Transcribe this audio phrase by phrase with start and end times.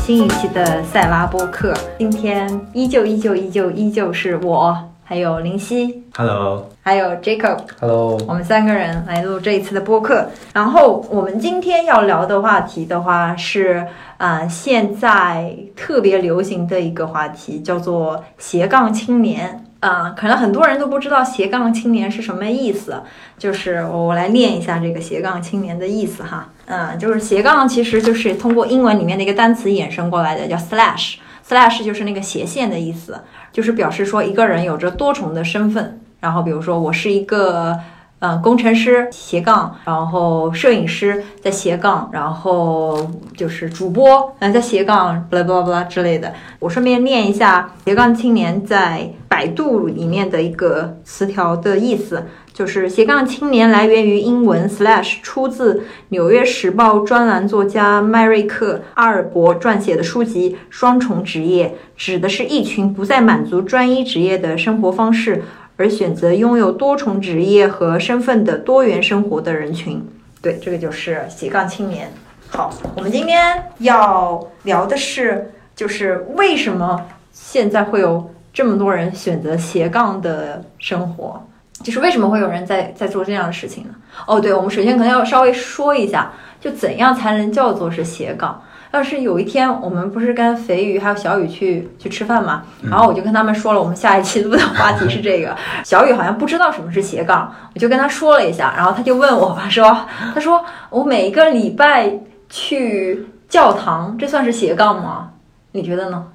[0.00, 1.74] 新一期的塞拉播客。
[1.98, 10.26] 今天依旧依旧依旧依旧是我，还有林夕，Hello，还有 Jacob，Hello，我们三个人来录这一次的播客。
[10.54, 13.86] 然后我们今天要聊的话题的话是，
[14.16, 19.64] 呃，现在特别流行的一个话题，叫做斜杠青年。
[19.80, 23.02] 啊、可能很多人都不知道斜杠青年是什么意思，
[23.38, 26.50] 就是我来念一下这个斜杠青年的意思哈。
[26.70, 31.16] 嗯，就是斜杠其实就是通过英文里面的一个单词衍生过来的，叫 slash。
[31.46, 33.20] slash 就是那个斜线的意思，
[33.50, 36.00] 就是表示说一个人有着多重的身份。
[36.20, 37.76] 然后比如说我是一个
[38.20, 46.32] 呃工程师斜杠，然后摄影师在斜杠，然后就是主播嗯在斜杠，巴拉巴拉巴拉之类的。
[46.60, 52.26] 我顺便念一下斜杠青年在百度里面的一个词条的意思。
[52.60, 55.76] 就是斜杠青年来源于英文 slash，出自
[56.10, 65.42] 《纽约时报》专栏作家迈瑞克·阿尔伯撰写的书籍《双重职业》，指的是一群不再满足专一职业的生活方式，
[65.78, 70.06] 而选择拥有多重职业和身份的多元生活的人群。
[70.42, 72.12] 对，这个就是斜杠青年。
[72.50, 81.42] 好，我们今天要聊的是，就是为什么现在会有这么多人选择斜杠的生活。
[81.82, 83.90] 就是为什么会有人在在做这样的事情呢？
[84.26, 88.62] 哦，对，我们首先可能要稍微说一下，就怎样才能叫做是斜杠。
[88.92, 95.56] 要是有一天我们不是跟肥鱼还有小雨去去吃饭嘛，然后我就跟他们说了，我们下一期录的话题是这个。
[95.84, 99.96] 小雨好像不知道什么是斜杠，我就跟他说了一下，然后他就问我吧，说，
[100.34, 102.12] 他说我每一个礼拜
[102.48, 105.30] 去教堂，这算是斜杠吗？
[105.70, 106.26] 你觉得呢？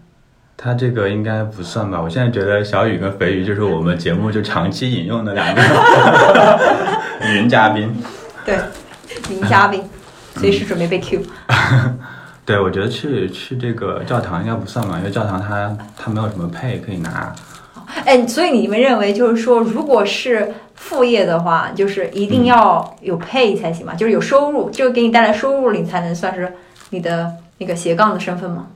[0.57, 2.01] 他这个应该不算吧？
[2.01, 5.61] 我现在觉得小雨跟肥鱼就是我们节目就长期引用的两个
[7.33, 7.93] 云嘉宾。
[8.45, 8.57] 对，
[9.29, 9.83] 名嘉宾，
[10.35, 11.21] 随时准备被 Q。
[12.45, 17.33] 对，我觉得去去这个教堂应该不算吧，因为教堂它它没有什么配可以拿。
[18.05, 26.53] 哎，所以你们认为就是说，如果是副业的话，就是一定要有 pay 才行嘛，就是有收入，这个给你带来收入，你才能算是
[26.91, 28.67] 你的那个斜杠的身份吗？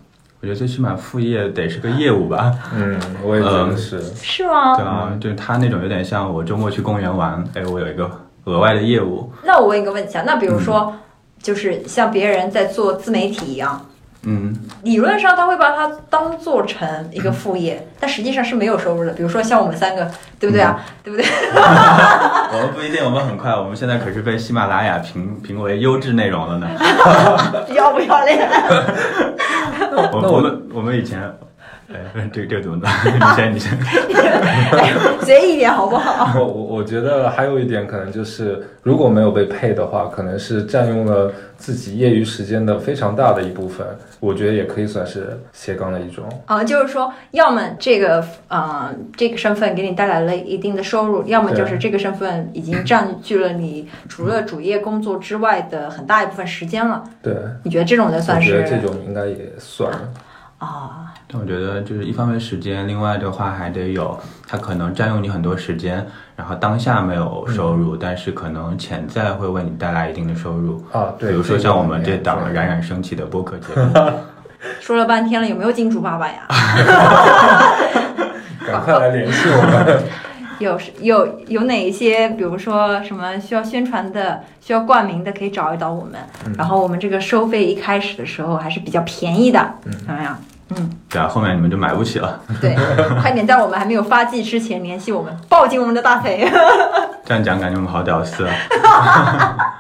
[0.42, 2.54] 我觉得最起码副业得是个业务吧。
[2.74, 4.02] 嗯，我也觉得是。
[4.16, 4.76] 是吗？
[4.78, 8.10] 对啊，就是他那种有点像我周末去公园玩，哎，我有一个
[8.46, 9.32] 额外的业务。
[9.44, 10.94] 那我问一个问题啊，那比如说，
[11.42, 13.86] 就是像别人在做自媒体一样，
[14.24, 19.12] 嗯，理论上他会把它当做成一个副业，但实际上是没有收入的。
[19.12, 20.80] 比如说像我们三个，对不对啊？
[21.04, 21.26] 对不对？
[22.54, 26.70] 我们不一定，我们很快，我们现在可是被喜马拉雅评评为优质内容了呢。
[27.76, 28.50] 要不要脸？
[30.14, 31.22] 我我们我们以前，
[31.92, 32.88] 哎，这个这个怎么弄？
[33.18, 33.78] 你先你先。
[35.22, 36.40] 随意一点好不好？
[36.40, 43.86] 我我我觉得还有一点可能就是，如果没有被配的话，可能是占用了自己业余时间的非常大的一部分。
[44.20, 46.26] 我觉得也可以算是斜杠的一种。
[46.46, 57.04] 啊，就是说，要么这个呃这个身份给你带来了一定的收入，要么就是这个身份已经占据了你除了主业工作之外的很大一部分时间了。
[57.22, 57.34] 对，
[57.64, 59.92] 你觉得这种的算是觉得这种应该也算。
[60.60, 61.14] 啊？
[61.32, 66.04] 但我觉得就是一方面时间，另外的话还得有，它可能占用你很多时间，
[66.36, 70.84] 然后当下没有收入，但是可能潜在会为你带来一定的收入。
[70.92, 73.94] 啊，对，比如说像我们这档冉冉升起的播客节目，
[74.82, 76.48] 说了半天了，有没有金主爸爸呀？
[78.66, 80.04] 赶快来联系我们。
[80.58, 86.20] 有有有哪一些，比如说什么需要宣传的、需要冠名的，可以找一找我们。
[86.58, 89.76] 然后我们这个收费一开始的时候还是比较便宜的，
[90.06, 90.38] 怎么样？
[90.78, 92.40] 嗯，对啊，后面你们就买不起了。
[92.62, 92.76] 对，
[93.22, 96.48] 快点在我们还没有发迹之前联系我们，抱紧我们的大腿。
[97.26, 98.54] 这样讲感觉我们好屌丝啊。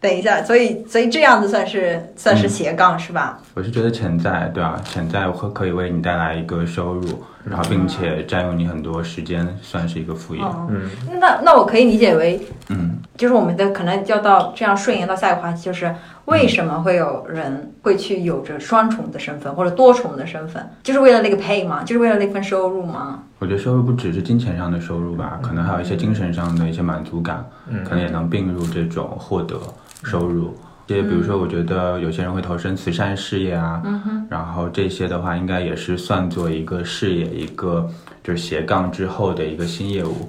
[0.00, 3.38] 等一下，所以所以这样子算是算是斜杠、是吧？
[3.52, 10.40] 我是觉得潜在，对啊，潜在会可以为你带来一个收入，然后并且占用你很多时间，算是一个副业。
[10.42, 10.88] 哦，嗯，
[11.20, 12.40] 那那我可以理解为，
[12.70, 15.94] 嗯，就是我们的可能就要到这样顺延到下一个话题，就是
[16.30, 21.82] 为什么会有人会去有着双重的身份或者多重的身份，就是为了那个 pay 吗？
[21.82, 23.22] 就是为了那份收入吗？
[23.40, 29.58] 我觉得收入不只是金钱上的收入吧，可能还有一些精神上的一些满足感，嗯可能也能并入这种获得
[30.04, 30.56] 收入。
[30.86, 33.82] 这些比如说，我觉得有些人会投身慈善事业啊，
[34.28, 37.88] 然后这些的话，应该也是算作一个事业，一个
[38.24, 40.28] 就是斜杠之后的一个新业务。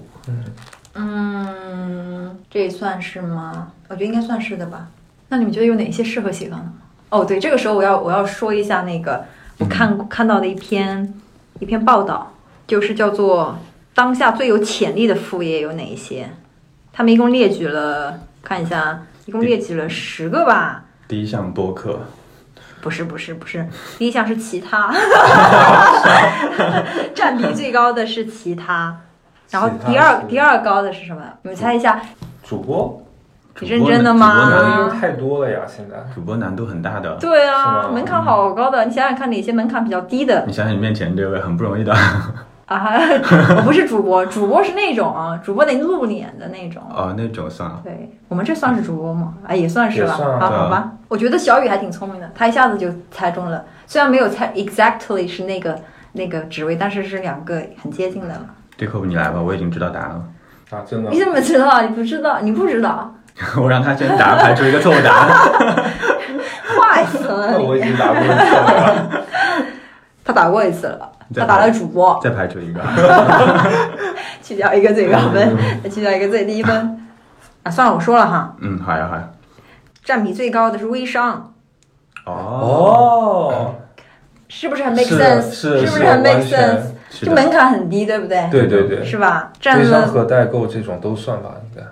[0.94, 3.72] 嗯，这算是吗？
[3.88, 4.88] 我觉得应该算是的吧。
[5.32, 6.74] 那你们觉得有哪些适合斜杠的吗？
[7.10, 9.24] 哦，对，这个时候我要我要说一下那个
[9.60, 11.14] 我看看到的一篇
[11.60, 12.34] 一篇报道，
[12.68, 13.58] 就是叫做
[13.96, 16.30] 当下最有潜力的副业有哪一些？
[16.92, 20.84] 他们一共列举了，看一下，一共列举了十个吧。
[21.08, 22.02] 第一项播客，
[22.82, 23.66] 不是不是不是，
[23.98, 24.94] 第一项是其他，
[27.16, 29.00] 占比最高的是其他，
[29.50, 31.22] 然后第二是第二高的是什么？
[31.44, 32.02] 你们猜一下？
[32.44, 33.01] 主播，你
[33.60, 35.98] 认真的吗主播难度太多了呀，现在。
[36.16, 37.16] 主播难度很大的。
[37.20, 41.94] 对啊，门槛好高的，你想想看哪些门槛比较低的你想想你面前这位很不容易的
[42.66, 42.94] 啊？
[43.58, 46.82] 我不是主播， 主播是那种啊，主播得露脸的那种。
[46.90, 47.82] 哦，那种算了。
[47.84, 49.34] 对我们这算是主播吗？
[49.46, 50.14] 哎，也算是吧。
[50.14, 55.78] 啊好吧，我觉得小雨还挺聪明的，他一下子就猜中了，虽然没有猜 exactly 是那个
[56.14, 58.46] 那个职位，但是是两个很接近的了。
[58.78, 60.24] 这课你来吧，我已经知道答案了。
[60.72, 61.20] 啊，真的你。
[61.20, 61.82] 怎么知道？
[61.82, 62.40] 你不知道？
[62.40, 63.14] 你不知道？
[63.62, 65.30] 我让他先答，排除一个错误答案。
[66.80, 67.82] 坏死了我已！
[67.82, 69.26] 经答过一次了。
[70.24, 72.80] 他打过一次了，再他打了主播，再排除一个。
[74.42, 77.08] 去掉一个最高分，再去掉一个最低分。
[77.64, 79.30] 啊，算了，我说了哈，嗯，好呀好呀。
[80.04, 81.54] 占比最高的是微商，
[82.26, 83.76] 哦，哦，
[84.48, 85.52] 是不是很 make sense？
[85.52, 86.50] 是不是很 make sense？
[86.50, 87.32] 全是的。
[87.32, 88.48] 就门槛很低，对不对？
[88.50, 89.52] 对对对，是吧？
[89.60, 91.84] 占微商了和代购这种都算吧，应该。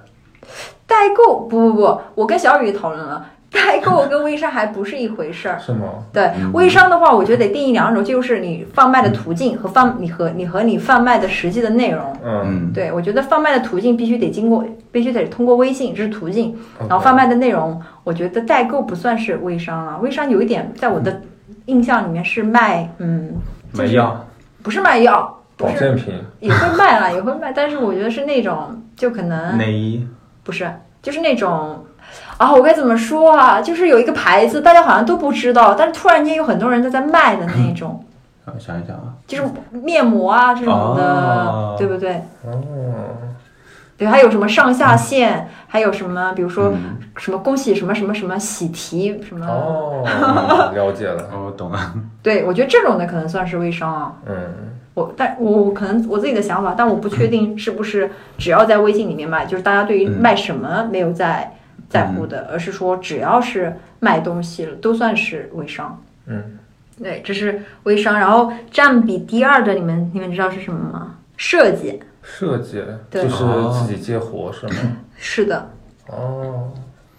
[0.90, 5.60] 代购，不不不，我跟小雨讨论了，代购跟微商还不是一回事儿。
[5.60, 5.86] 是吗？
[6.12, 12.02] 对嗯微商的话，我觉得得定义两种，就是你贩卖的途径和贩你和你和你贩卖的实际的内容。
[12.26, 12.42] 嗯。
[12.46, 16.58] 嗯，对，我觉得贩卖的途径必须得经过，必须得通过微信，这是途径。
[16.80, 21.22] 然后贩卖的内容，我觉得代购不算是微商啊，微商有一点在我的
[21.66, 23.32] 印象里面是卖，嗯，
[23.74, 24.26] 就是没药。
[24.64, 30.06] 不是卖药，不是保健品，也会卖啦，也会卖，但是我觉得是那种就可能内衣。
[30.50, 30.68] 不是，
[31.04, 31.86] 就是那种。
[32.38, 33.62] 啊，我该怎么说啊？
[33.62, 38.04] 就是有一个牌子，大家好像都不知道，但是突然间有很多人都在卖的那 种，
[38.46, 39.14] 啊，想一想啊。
[39.28, 42.16] 就是面膜啊这种的，哦对不对？
[42.44, 42.60] 哦，
[43.96, 50.04] 对，还有什么上下线，还有什么，比如说嗯什么恭喜什么什么什么喜提什么，哦，
[50.74, 51.22] 了解了。
[51.32, 51.94] 哦，我懂了。
[52.24, 54.14] 对我觉得这种的可能算是微商啊。
[54.26, 54.36] 嗯，
[55.00, 61.56] 我但我我可能我自己的想法，但我不确定是不是只要在微信里面卖，就是大家对于嗯卖什么没有在
[61.90, 66.02] 在乎的，而是说只要是卖东西了，都算是微商。
[66.28, 66.60] 嗯，
[67.02, 68.20] 对，这是微商。
[68.20, 71.16] 然后占比第二的，你们你们知道是什么吗？
[71.38, 72.02] 设计。
[72.22, 74.98] 设计对就是自己接活是吗？
[75.18, 75.70] 是的，
[76.08, 76.72] 哦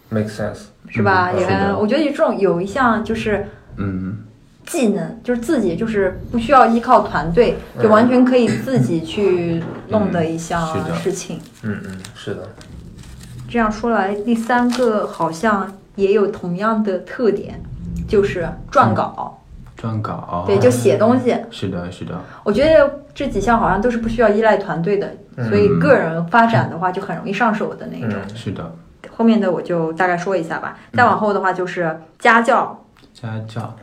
[0.08, 0.66] ，make sense。
[0.88, 1.32] 是吧？
[1.32, 3.46] 也嗯我觉得这种有一项就是
[3.76, 4.18] 嗯，
[4.70, 10.64] 技能，就是自己就是不需要依靠团队，就嗯完全可以自己去弄的一项
[10.94, 11.40] 事情。
[11.64, 12.48] 嗯嗯，是的。
[13.48, 17.60] 这样说来，第三个好像也有同样的特点，
[18.06, 19.42] 就是撰稿。
[19.76, 20.44] 撰稿。
[20.46, 21.36] 对，就写东西。
[21.50, 22.16] 是的，是的。
[22.44, 28.20] 我觉得这几项好像都是不需要依赖团队的，嗯所以个人发展的话就很容易上手的那种。
[28.28, 28.72] 嗯是的。
[29.16, 30.78] 后面的我就大概说一下吧。
[30.92, 33.74] 再往后的话就是家教、家教。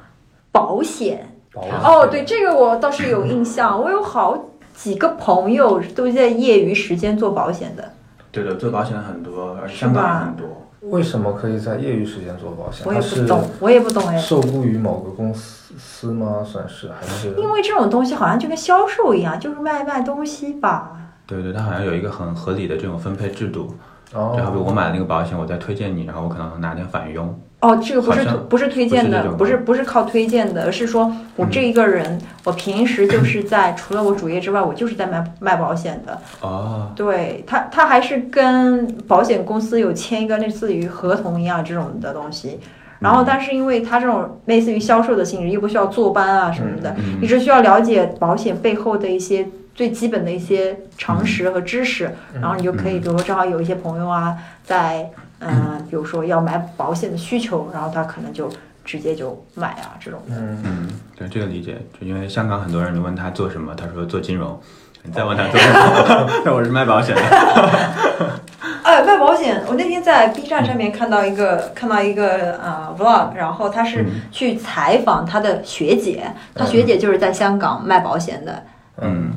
[0.51, 1.27] 保险。
[1.53, 4.37] 保险哦，对，这个我倒是有印象，我有好
[4.75, 7.91] 几个朋友都在业余时间做保险的。
[8.31, 10.45] 对的，做保险很多，而且香港很多。
[10.81, 12.85] 为什么可以在业余时间做保险？
[12.85, 14.17] 我也不懂，我也不懂哎。
[14.17, 16.45] 受雇于某个公司司吗？
[16.45, 17.29] 算是还是？
[17.37, 20.91] 因为这种东西好像就跟销售一样，就是卖卖东西吧。
[21.25, 23.75] 对对，它好像有一个很合理的这种分配制度。
[24.13, 27.39] 哦，就好比我买了那个保险，我再推荐你，然后我可能拿点返佣。
[27.59, 36.19] 哦，这个不是好像不是推荐的，不是不是靠推荐的，而是说我这一个人，我平时就是在除了我主业之外，我就是在卖卖保险的。
[36.41, 42.59] 哦，对他，他还是跟保险公司有签一个类似于合同一样这种的东西。
[42.99, 55.07] 然后，但是因为他这种类似于销售的性质，又不需要坐班啊什么的，嗯你只需要了解保险背后的一些最基本的一些常识和知识，嗯然后你就可以，比如说正好有一些朋友啊，在
[55.39, 58.51] 嗯、呃比如说要买保险的需求，然后他可能就
[58.83, 60.35] 直接就买啊这种的。
[60.35, 64.59] 嗯，嗯，对这个理解，就因为香港很多人，你问他做什么，他说做金融，
[65.03, 67.21] 你再问他做什么， 那我是卖保险的。
[68.81, 76.23] 哎，卖保险，我那天在 B 站上面看到一个看到一个呃 vlog，然后他是嗯去采访他的学姐，
[76.55, 78.63] 他学姐就是在香港卖保险的。
[78.99, 79.31] 嗯，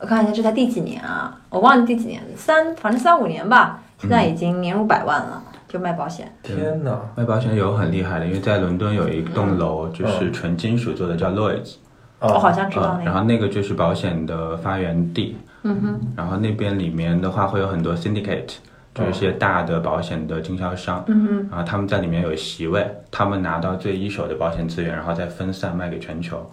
[0.00, 1.34] 我看一下这才第几年啊？
[1.48, 6.30] 我忘了第几年，三反正三五年吧，现在已经年入百万了，就卖保险。
[6.42, 6.98] 天哪！
[7.16, 11.76] 卖保险有很厉害的，因为在伦敦有一栋楼就是纯金属做的，叫 Lloyd's，
[12.20, 13.04] 我好哦，像知道啊，那个。
[13.04, 18.56] 然后那个就是保险的发源地，嗯哼，然后那边里面的话会有很多 syndicate，
[18.94, 26.44] 就是一些大的保险的经销商，嗯哼，然后他们在里面有席位，他们拿到最一手的保险资源，然后再分散卖给全球。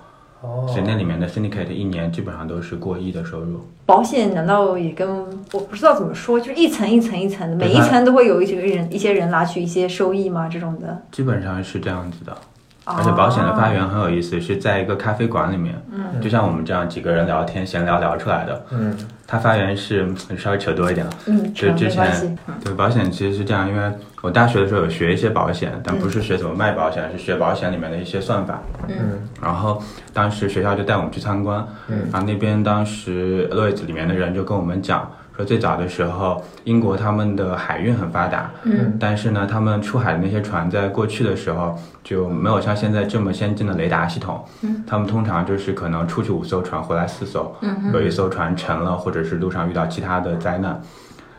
[0.42, 3.60] 哦，所以那里面的 syndicate 一年基本上都是过亿的收入。
[3.86, 5.08] 保险难道也跟
[5.54, 10.50] 我不知道怎么说，就是一层一层一层的，每一层都会有一些人一些人拿取一些收益吗？
[10.52, 12.36] 这种的，基本上是这样子的，
[12.84, 18.66] 而而且保险的发源很有意思，是在一个咖啡馆里面，嗯就像我们这样几个人聊天闲聊聊出来的。
[18.72, 18.98] 嗯
[19.28, 21.14] 它发源是稍微扯多一点了。
[21.28, 28.60] 嗯，就之前，对保险其实是这样，因为我大学的时候有学一些保险，但不是学怎么卖保险，是学保险里面的一些算法。
[28.90, 35.10] 嗯然后当时学校就带我们去参观，嗯然后那边当时 Lloyds 里面的人就跟我们讲
[35.42, 38.96] 说，最早的时候英国他们的海运很发达，嗯。
[39.00, 50.80] 但是呢，他们出海的那些船在过去的时候就没有像现在这么先进的雷达系统，嗯，他们通常就是可能出去五艘船，回来四艘，嗯有一艘船沉了，或者是路上遇到其他的灾难，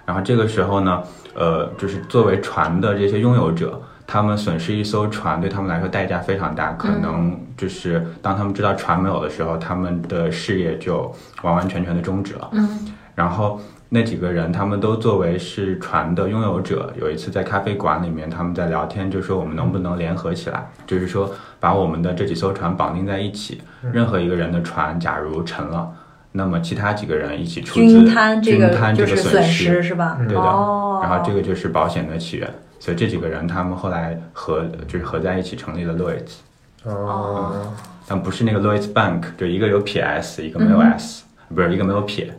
[0.05, 1.03] 然后这个时候呢，
[1.35, 3.81] 呃，就是作为船的这些拥有者。
[4.05, 11.11] 他们损失一艘船，对他们来说代价非常大，可能就是当他们知道船没有的时候，他们的事业就
[11.43, 12.51] 完完全全的终止了。
[12.53, 12.93] 嗯。
[13.15, 13.59] 然后
[13.95, 21.31] 那几个人，他们都作为是船的拥有者，有一次在咖啡馆里面，他们在聊天，就说我们能不能联合起来，就是说
[21.61, 23.61] 把我们的这几艘船绑定在一起，
[23.93, 25.93] 任何一个人的船假如沉了，
[26.33, 30.17] 那么其他几个人一起出资均摊这个摊这个就是损失，是吧？
[30.19, 30.41] 嗯对的。
[30.41, 37.71] 哦，然后这个就是保险的起源，所以这几个人他们后来合就是合在一起成立了 Lloyds，哦，
[38.07, 42.33] 但不是那个 Lloyds Bank，就一个有撇 s，一个没有 s，、不是一个没有撇，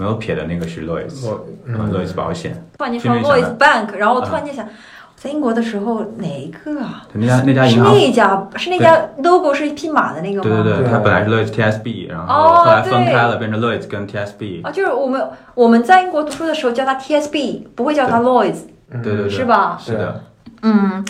[0.00, 1.76] 没有撇的那个是 Lloyds，我嗯。
[1.78, 2.64] 嗯，Lloyds 保险。
[2.78, 3.38] 突然间说这边想。
[3.38, 4.66] Lloyds Bank，然后我啊突然间想，
[5.14, 7.06] 在英国的时候哪一个啊？
[7.12, 10.62] 那家那家是银行，那家是那家 logo 是一匹马的那个吗？
[10.62, 14.64] 对对对，它本来是 Lloyds TSB，然后哦后来分开了，变成 Lloyds 跟 TSB。
[14.64, 15.22] 啊，就是我们
[15.54, 19.02] 我们在英国读书的时候叫它 TSB，不会叫它 Lloyds，嗯。
[19.02, 19.76] 对对对，是吧？
[19.78, 20.24] 是的，
[20.62, 21.04] 嗯，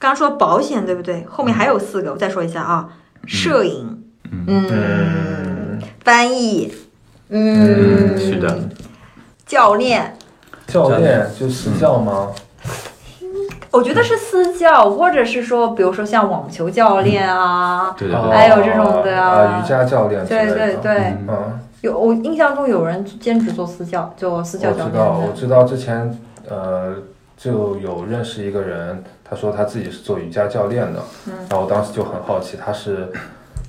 [0.00, 1.24] 刚刚说保险对不对？
[1.30, 2.88] 后面还有四个，我再说一下啊，
[3.26, 4.44] 摄影，嗯。
[4.48, 6.72] 嗯，嗯，翻译，
[7.34, 8.58] 嗯，是的，
[9.46, 10.14] 教练，
[10.66, 12.28] 教练就私教吗？
[13.70, 19.30] 我觉得是私教，或者是说，比如说像网球教练啊，哦对对对，还有这种的啊。
[19.30, 20.46] 啊，瑜伽教练对。
[20.46, 21.16] 对对，
[21.80, 25.32] 有我印象中有人兼职做私教，就私教教练我知道，我。
[25.34, 26.18] 知道之前
[26.50, 26.96] 呃
[27.34, 31.32] 就有认识一个人，他说他自己是做瑜伽教练的，嗯。
[31.48, 33.10] 然后我当时就很好奇他是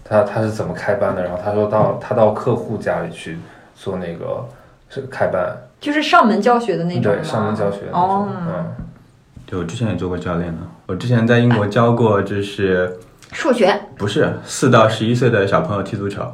[0.03, 3.39] 他他是怎么开班的，然后他说到他到客户家里去
[3.83, 4.47] 做那个
[4.89, 8.29] 是开班，就是上门教学的那种对，上门教学的那哦。
[8.29, 8.75] 种，，嗯，
[9.45, 12.97] 对我之前也做过教练的，我之前在英国教过，就是
[13.33, 13.77] 数学。
[13.97, 16.25] 不是四到十一岁的小朋友踢足球，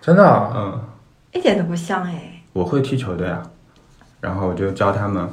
[0.00, 0.80] 真的啊，嗯，
[1.32, 2.42] 一点都不像哎。
[2.54, 3.42] 我会踢球的呀，
[4.22, 5.28] 然后我就教他们，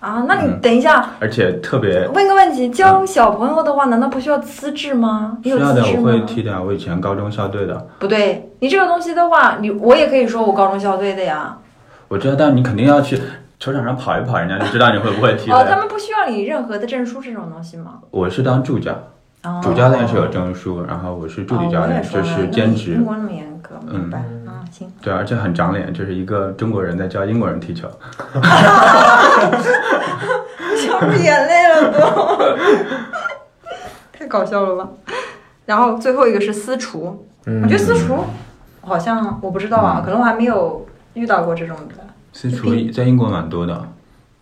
[0.00, 5.38] 啊，那你嗯等一下，而且特别问个问题，教小朋友的话，难道不需要资质吗？
[5.42, 6.04] 你有需要的我资质吗？
[6.12, 11.56] 会踢的呀，我以前高中校队的，不对，你这个东西的话，你我也可以说我高中校队的呀。
[12.06, 13.20] 我知道，但你肯定要去
[13.58, 15.76] 球场上跑一跑，人家就知道你会不会踢 哦，他。
[15.76, 17.94] 们不需要你任何的证书这种东西吗？
[18.10, 18.92] 我是当助教，
[19.42, 23.04] 哦主教练是有证书，然后我是助理教练，就是兼职英。
[23.04, 24.22] 国那么严格，明白？
[24.30, 24.37] 嗯
[25.02, 27.88] 对，而且很长脸，就是一个中国人在教英国人踢球。
[30.76, 32.38] 笑出眼泪了都，
[34.12, 34.88] 太搞笑了吧？
[35.66, 38.24] 然后最后一个是私厨，嗯我觉得私厨
[38.80, 41.94] 好像我不知道啊，嗯可能我还没有遇到过这种的。
[42.32, 43.88] 私厨在英国蛮多的，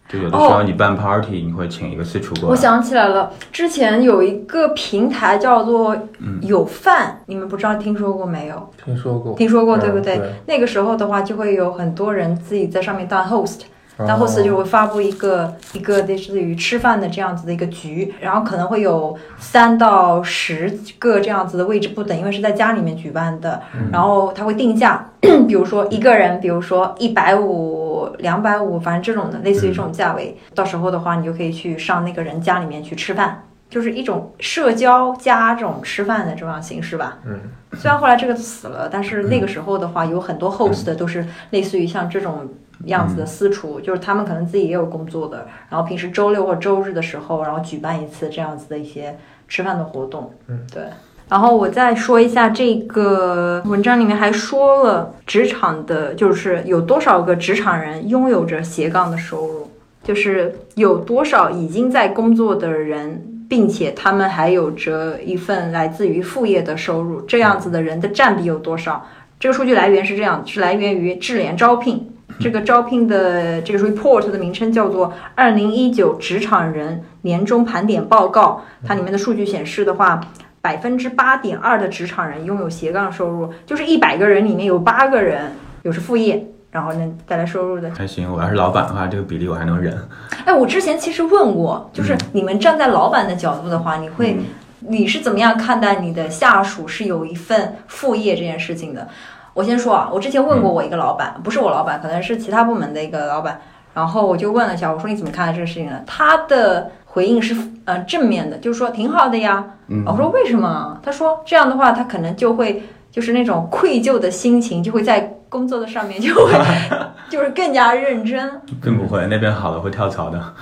[0.09, 2.51] 就有的时候你办 party，你会请一个私厨过来。
[2.51, 8.71] 我想起来了，之前有一个平台叫做嗯有饭，你们不知道听说过没有？
[8.85, 10.21] 听说过，听说过对不嗯对？
[10.47, 13.63] 那个时候的话，就会有很多人自己在上面当 host，
[13.99, 23.61] 当 host 就哦会发布一个一个类似于吃饭的这样子的一个局，然后可能会有三到十个这样子的位置不等，因为是在家里面举办的，
[23.91, 25.05] 然后他会定价，
[25.49, 27.86] 比如说一个人，比如说一百五、
[28.19, 33.43] 两百五，反正这种的，类似于这种价位，到时候的话，你就可以去上那个人家里面去吃饭。
[33.69, 37.19] 就是一种社交加这种吃饭的这样形式吧。
[37.27, 37.37] 嗯，
[37.73, 42.49] 虽然后来这个死了，但是那个时候的话，有很多 host 都是类似于像这种
[42.85, 49.19] 样子的私厨，就是他们可能自己也有工作的，然后平时周六或周日的时候，然后举办一次这样子的一些
[49.49, 50.33] 吃饭的活动。
[50.47, 50.85] 嗯，对。
[51.29, 59.71] 然后我再说一下这个文章里面还说了职场的，就是有多少个职场人拥有着斜杠的收入，
[60.05, 63.33] 就是有多少已经在工作的人。
[63.49, 69.07] 并且他们还有着一份来自于副业的收入，这样子的人的占比有多少？
[69.39, 72.11] 这个数据来源是这样，是来源于智联招聘。
[72.41, 75.07] 这个招聘的这个 report 的名称叫做
[75.37, 78.65] 《二零一九职场人年终盘点报告》。
[78.85, 80.21] 它里面的数据显示的话，
[80.67, 87.89] 百分之八点二的职场人拥有斜杠收入，就是一百个人里面有八个人有是副业，然后能带来收入的。
[87.95, 89.97] 还行，我要是老板的话，这个比例我还能忍。
[90.45, 94.45] 哎，我之前其实问过，就是你们站在老板的角度的话，你会、嗯
[94.89, 99.07] 你是怎么样看待你的下属是有一份副业这件事情的？
[99.55, 103.61] 我先说啊，我之前问过我一个老板，不是我老板，可能是其他部门的一个老板，
[103.95, 106.01] 然后我就问了一下，我说你怎么看待这个事情呢？
[106.07, 107.57] 他的回应是
[107.87, 109.65] 呃正面的，就是说挺好的呀。
[109.89, 111.01] 嗯我说为什么？
[111.03, 116.53] 他说这样的话，他可能就会就是那种愧疚的心情，就会在工作的上面就会
[117.31, 118.61] 就是更加认真。
[118.83, 120.55] 并不会，那边好了会跳槽的。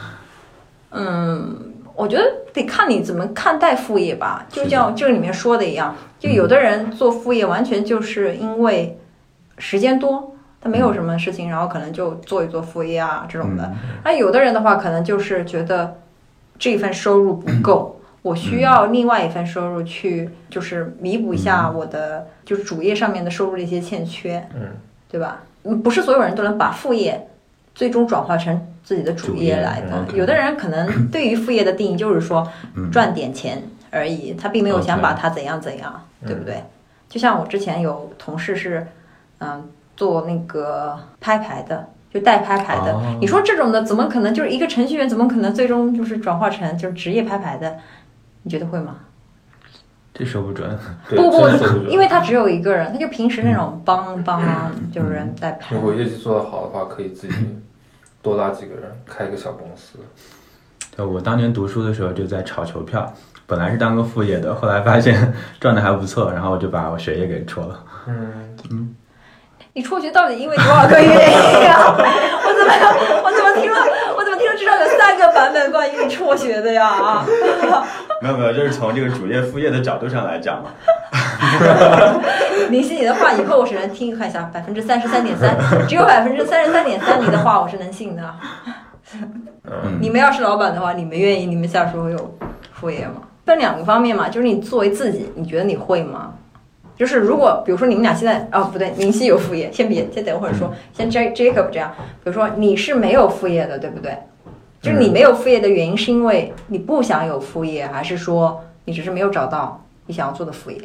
[0.93, 1.57] 嗯，
[1.97, 4.47] 我觉得得看你怎么看待副业吧。
[4.49, 8.97] 就是像这里面说的一样，就有嗯的人做副业完全就是因为
[9.59, 13.65] 时间多，他没有什么事情，然后可能就做一做副业啊这种的。
[13.65, 15.97] 嗯那有的人的话，可能就是觉得
[16.59, 18.01] 这份收入不够。
[18.23, 24.69] 我需要另外一份收入去，就是弥补一下我的就是主业上面的收入的一些欠缺，嗯，
[25.11, 25.43] 对吧？
[25.65, 27.29] 嗯，不是所有人都能把副业
[27.75, 30.07] 最终转化成自己的主主业业来的。
[30.17, 36.63] 有的人可能 对于副业的定义就是说嗯赚点钱而已，他并没有想把它怎样怎样，嗯对不对？
[37.11, 38.87] 就像我之前有同事是，
[39.41, 39.69] 嗯，
[39.99, 42.94] 做那个拍牌的，就代拍牌的。
[42.94, 47.76] 哦你说这种的怎么可能就是一个程序员，怎么可能最终就是转化成就是职业拍牌的？
[48.44, 48.97] 你觉得会吗？
[50.14, 50.78] 这说不准。
[51.09, 51.49] 对不不
[51.88, 55.83] 因为他只有一个人，他就平时那种帮帮嗯就是人代拍如。
[55.83, 57.35] 果业绩做得好的话，可以自己
[58.23, 59.99] 多拉几个人，开一个小公司。
[60.97, 63.12] 对，我当年读书的时候就在炒球票，
[63.44, 67.85] 本来是当个副业的，后来发现 赚的还不错，然后我就把我学业给辍了。
[68.06, 68.94] 嗯嗯，
[69.76, 71.97] 你辍学到底因为多少个原因啊？
[71.99, 72.73] 我怎么
[73.25, 73.78] 我怎么听了
[74.16, 76.87] 我怎么听了至少有三个版本关于你辍学的呀？
[76.87, 77.26] 啊！
[78.23, 80.70] 没有没有，就是从这个主业副业的角度上来讲嘛。
[82.70, 85.57] 林夕，你的话以后我只能听看一下，百分之三十三点三，
[85.88, 88.22] 只有百分之三十三点三你的话我是能信的。
[89.66, 92.38] 嗯你们要是老板的话，你们愿意你们下属有
[92.72, 93.22] 副业吗？
[93.44, 96.33] 分两个方面嘛，就是你作为自己，你觉得你会吗？
[96.96, 104.16] 就是如果比如说你们俩现在哦不对，林夕有副业，先别先等会儿说，先 J Jacob 这样，比如说你是没有副业的，对不对？
[104.80, 110.78] 就是你没有副业的原因是因为你不想有副业，还是说你只是没有找到你想要做的副业？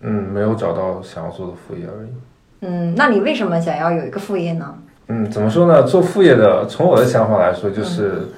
[0.00, 2.08] 嗯，没有找到想要做的副业而已。
[2.60, 4.74] 嗯，那你为什么想要有一个副业呢？
[5.08, 5.82] 嗯，怎么说呢？
[5.82, 8.28] 做副业的，从我的想法来说，就是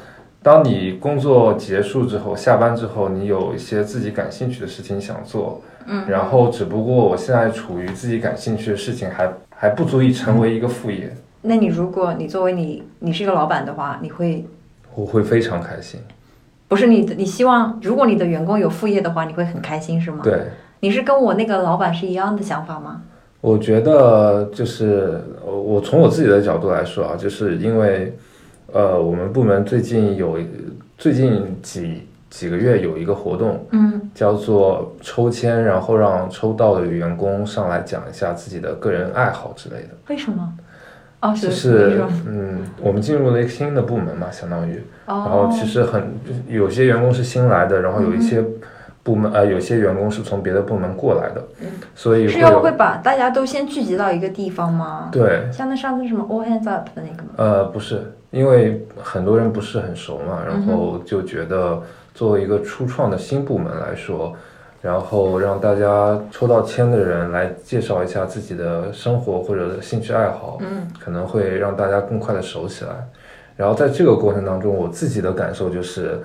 [0.42, 14.44] 当你工作结束之后，下班之后，你有一些自己感兴趣的事情想做，嗯，然后只不过我现在处于自己感兴趣的事情还还不足以成为一个副业，那你如果你作为你你是一个老板的话，你会
[14.94, 16.00] 我会非常开心。
[16.68, 20.46] 不是你的你希望如果你的员工有副业的话，你会很开心是吗？，对，
[20.80, 23.02] 你是跟我那个老板是一样的想法吗？
[23.40, 28.16] 我觉得就是呃我从我自己的角度来说啊，就是因为
[28.72, 30.38] 呃，我们部门最近有
[30.98, 39.90] 最近几几个月有一个活动，嗯叫做抽签，然后让抽到的员工上来讲一下自己的个人爱好之类的。
[40.08, 40.52] 为什么？
[41.20, 46.14] 哦，就是嗯，我们进入了一个新的部门嘛，相当于，然后哦，其实很
[46.46, 48.44] 有些员工是新来的，然后有一些
[49.02, 55.08] 部门呃有些员工是从别的部门过来的，嗯所以是要会把大家都先聚集到一个地方吗？
[55.10, 57.30] 对像那上次什么 all hands up 的那个吗？
[57.38, 61.82] 呃不是，因为很多人不是很熟嘛，然后就觉得
[62.16, 64.34] 作为一个初创的新部门来说。
[64.82, 72.90] 然后让大家抽到签的人来介绍一下自己的生活或者兴趣爱好，嗯可能会让大家更快的熟起来。
[73.56, 76.20] 然后在这个过程当中，我自己的感受就是，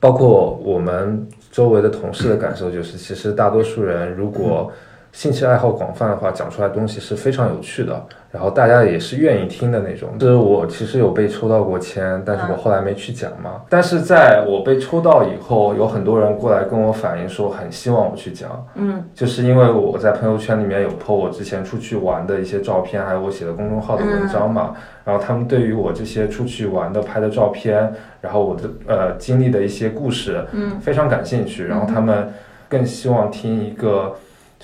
[0.00, 4.70] 包括我们周围的同事的感受就是，其实大多数人如果
[5.14, 10.08] 兴趣爱好广泛的话，讲出来东西是非常有趣的，然后大家也是愿意听的那种。
[10.18, 13.62] 就是我其实有被抽到过签，但是我后来没去讲嘛。
[13.68, 18.66] 但是在我被抽到以后，有很多人过来跟我反映说，很希望我去讲。
[18.74, 24.74] 嗯就是因为我在朋友圈里面有 po 我之前出去玩的一些照片，还有我写的公众号的文章嘛，
[25.04, 32.28] 然后他们对于我这些出去玩的拍的照片，然后我的呃经历的一些故事，嗯，非常感兴趣，然后他们
[32.68, 34.12] 更希望听一个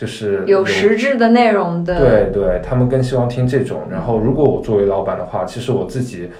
[0.00, 1.98] 就是有实质的内容的。
[1.98, 3.82] 对对，他们更希望听这种。
[3.90, 6.30] 然后，如果我作为老板的话，其实我自己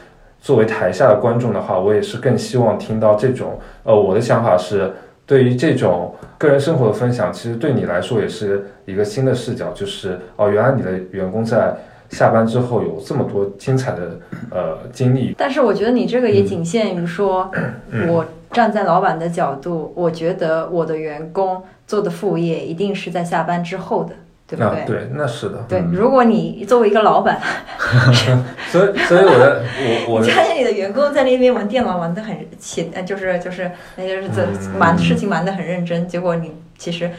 [0.41, 3.59] 作为台下的观众的话，我也是更希望听到这种。
[3.85, 4.91] 呃，我的想法是，
[5.27, 11.75] 对于这种个人生活的分享，其实对你来说也是一个新的视角，就是哦，原来你的员工在
[12.09, 14.19] 下班之后有这么多精彩的
[14.51, 15.35] 呃经历。
[15.37, 17.51] 但是我觉得你这个也仅限于说，
[17.91, 24.15] 嗯我站在老板的角度，我觉得我的员工做的副业一定是在下班之后的，
[24.47, 24.81] 对不对？
[24.81, 25.65] 啊对，那是的。
[25.69, 27.41] 对嗯如果你作为一个老板，
[28.71, 29.63] 所以，所以我的
[30.07, 37.11] 我我的你看见你的员工在那边玩电脑玩的很起，呃，就是就是那就是这嗯忙事情忙的很认真，结果你其实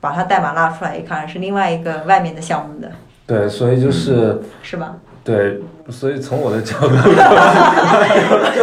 [0.00, 2.90] 把他代码拉出来一看，是另外一个外面的项目的，
[3.26, 4.94] 对，所以就是是吧？
[5.24, 5.58] 对，
[5.90, 6.94] 所以从我的角度，
[8.54, 8.62] 就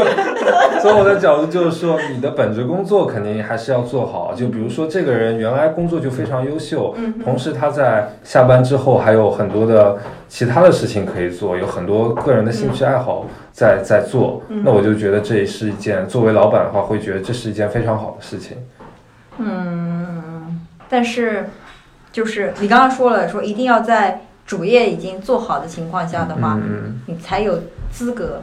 [0.84, 4.34] 从我的角度就是说，你的本职工作肯定还是要做好。
[4.36, 14.42] 就比如说，这个人原来工作就非常优秀，嗯同时他在下班之后还有很多的其他的事情可以做，有很多个人的兴趣爱好在在做。
[14.50, 18.58] 嗯那我就觉得这也是一件，作为老板的话，会觉得这是一件非常好的事情。
[19.38, 21.46] 嗯，但是
[22.12, 27.58] 就是你刚刚说了，说一定要在主业已经做好的情况下的话，嗯，你才有
[27.90, 28.42] 资格，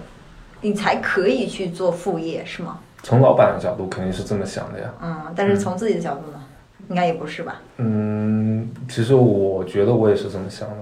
[0.61, 2.79] 你才可以去做副业，是吗？
[3.03, 4.87] 从老板的角度肯定是这么想的呀。
[5.03, 6.40] 嗯，但是从自己的角度呢，
[6.88, 7.57] 应该也不是吧？
[7.79, 10.77] 嗯，其实我觉得我也是这么想的。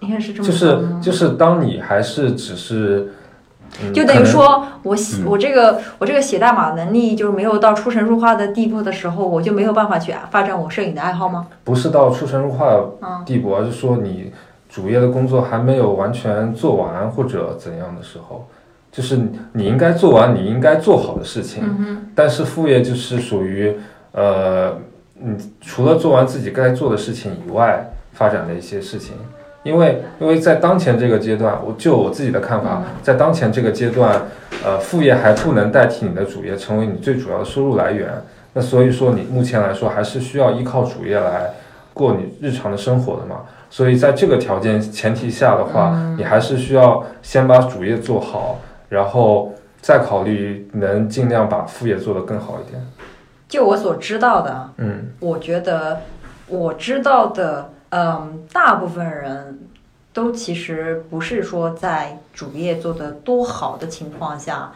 [0.00, 3.12] 应该是这么就是就是当你还是只是，
[3.82, 11.46] 嗯就等于，说我写嗯我这个我这个写代码能力就是没有到出神入化的地步的时候，我就没有办法去发展我摄影的爱好吗？
[11.62, 14.32] 不是到出神入化的嗯地步，而是说你
[14.68, 18.48] 主业的工作还没有完全做完或者怎样的时候，
[18.90, 19.18] 就是
[19.52, 23.74] 你应该做完你应该做好的事情，嗯但是副业就是属于
[24.12, 24.76] 呃，
[25.14, 29.14] 你除了做完自己该做的事情以外发展的一些事情。
[29.62, 34.22] 因为因为在当前这个阶段，我就我自己的看法，在当前这个阶段，
[34.64, 38.08] 呃，副业还不能代替你的主业成为你最主要的收入来源。
[38.54, 41.50] 那所以说，你目前来说还是需要依靠主业来
[41.92, 43.42] 过你日常的生活的嘛。
[43.68, 48.58] 所以在这个条件前提下的话，你还是需要先把主业做好，
[48.90, 52.84] 然后再考虑能尽量把副业做得更好一点。
[53.48, 56.02] 就我所知道的，嗯我觉得
[56.46, 59.58] 我知道的，嗯，大部分人
[60.12, 64.70] 都其实不是说在主业做得多好的情况下，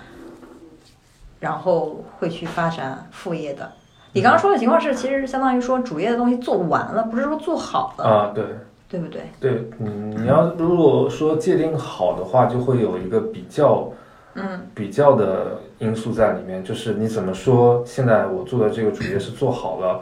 [1.40, 3.70] 然后会去发展副业的。
[4.12, 8.44] 你刚刚说的情况是，其实相当于说主业的东西做完了，不是说做好了，啊，对。
[8.86, 9.22] 对不对？
[9.40, 13.90] 对，嗯，你要如果说界定好的话，就会有一个比较
[14.34, 20.00] 嗯比较的因素在里面，就是你怎么说，现在我做的这个主业是做好了。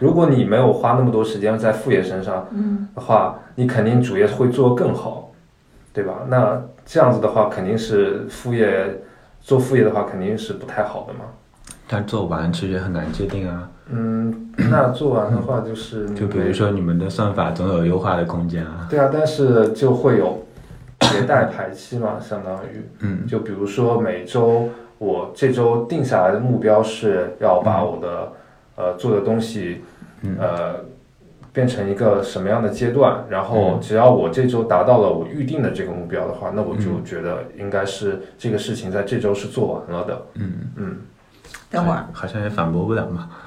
[0.00, 5.30] 如果你没有花那么多时间在副业身上嗯的话，你肯定主业会做得更好，
[5.92, 6.22] 对吧？
[6.28, 9.00] 那这样子的话，肯定是副业
[9.40, 11.20] 做副业的话，肯定是不太好的嘛。
[11.86, 13.70] 但做完其实也很难界定啊。
[13.90, 18.88] 嗯，那做完的话就是就比如说你们的算法总有优化的空间啊。
[18.90, 20.43] 对啊，但是就会有
[21.12, 22.82] 迭代排期嘛，相当于。
[23.00, 28.32] 嗯就比如说每周我这周定下来的目标是要把我的、
[28.76, 29.82] 呃做的东西
[30.22, 30.76] 嗯呃
[31.52, 40.26] 变成一个什么样的阶段，然后嗯只要我这周达到了我预定的这个目标的话，那我就嗯觉得应该是这个事情在这周是做完了的。
[40.34, 40.96] 嗯，嗯，
[41.70, 43.30] 等会儿，好像也反驳不了嘛。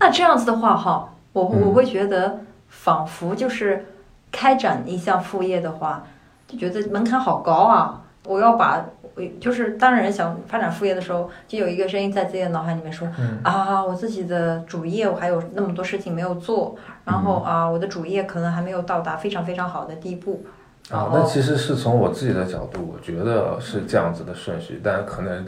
[0.00, 3.86] 那这样子的话，哈，我嗯我会觉得，仿佛就是
[4.30, 6.04] 开展一项副业的话，
[6.46, 8.02] 就觉得门槛好高啊！
[8.24, 20.44] 我要把，我就是当人想发展副业的时候，就有一个声音在自己的脑海里面说，嗯啊，我自己的主业我还有那么多事情没有做，然后啊，我的主业可能还没有到达非常非常好的地步。
[20.90, 25.46] 啊，那其实是从我自己的角度，我觉得是这样子的顺序，但可能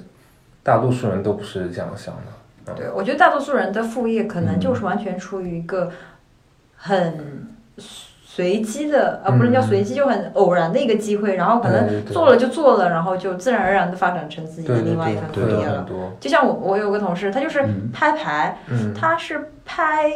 [0.62, 2.74] 大多数人都不是这样想的。
[2.74, 5.90] 对，我觉得大多数人的副业可能嗯就是完全出于一个
[6.76, 7.46] 很
[8.40, 15.86] 随机的，呃，不能叫随机，就很偶然的一个机会，然后可能做了就做了，然后就自然而然的发展成自己的另外一份副业了。
[16.18, 17.90] 就像我，我有个同事，他就是嗯。
[17.92, 20.10] 拍牌，嗯，他是拍，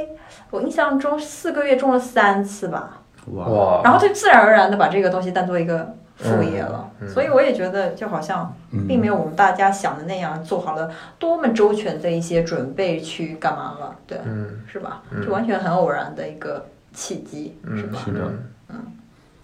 [0.51, 6.91] 我印象中四个月中了三次吧，哇，然后就自然而然的把这个东西当做一个副业了。
[7.01, 7.09] 嗯嗯。
[7.11, 8.87] 所以我也觉得，就好像嗯。
[8.89, 14.63] 并没有我们大家想的那样做好了多么周全的一些准备去干嘛了，对，嗯。
[14.67, 15.03] 是吧？
[15.11, 15.23] 嗯。
[15.23, 17.99] 就完全很偶然的一个契机，嗯是吧？
[18.05, 18.33] 是的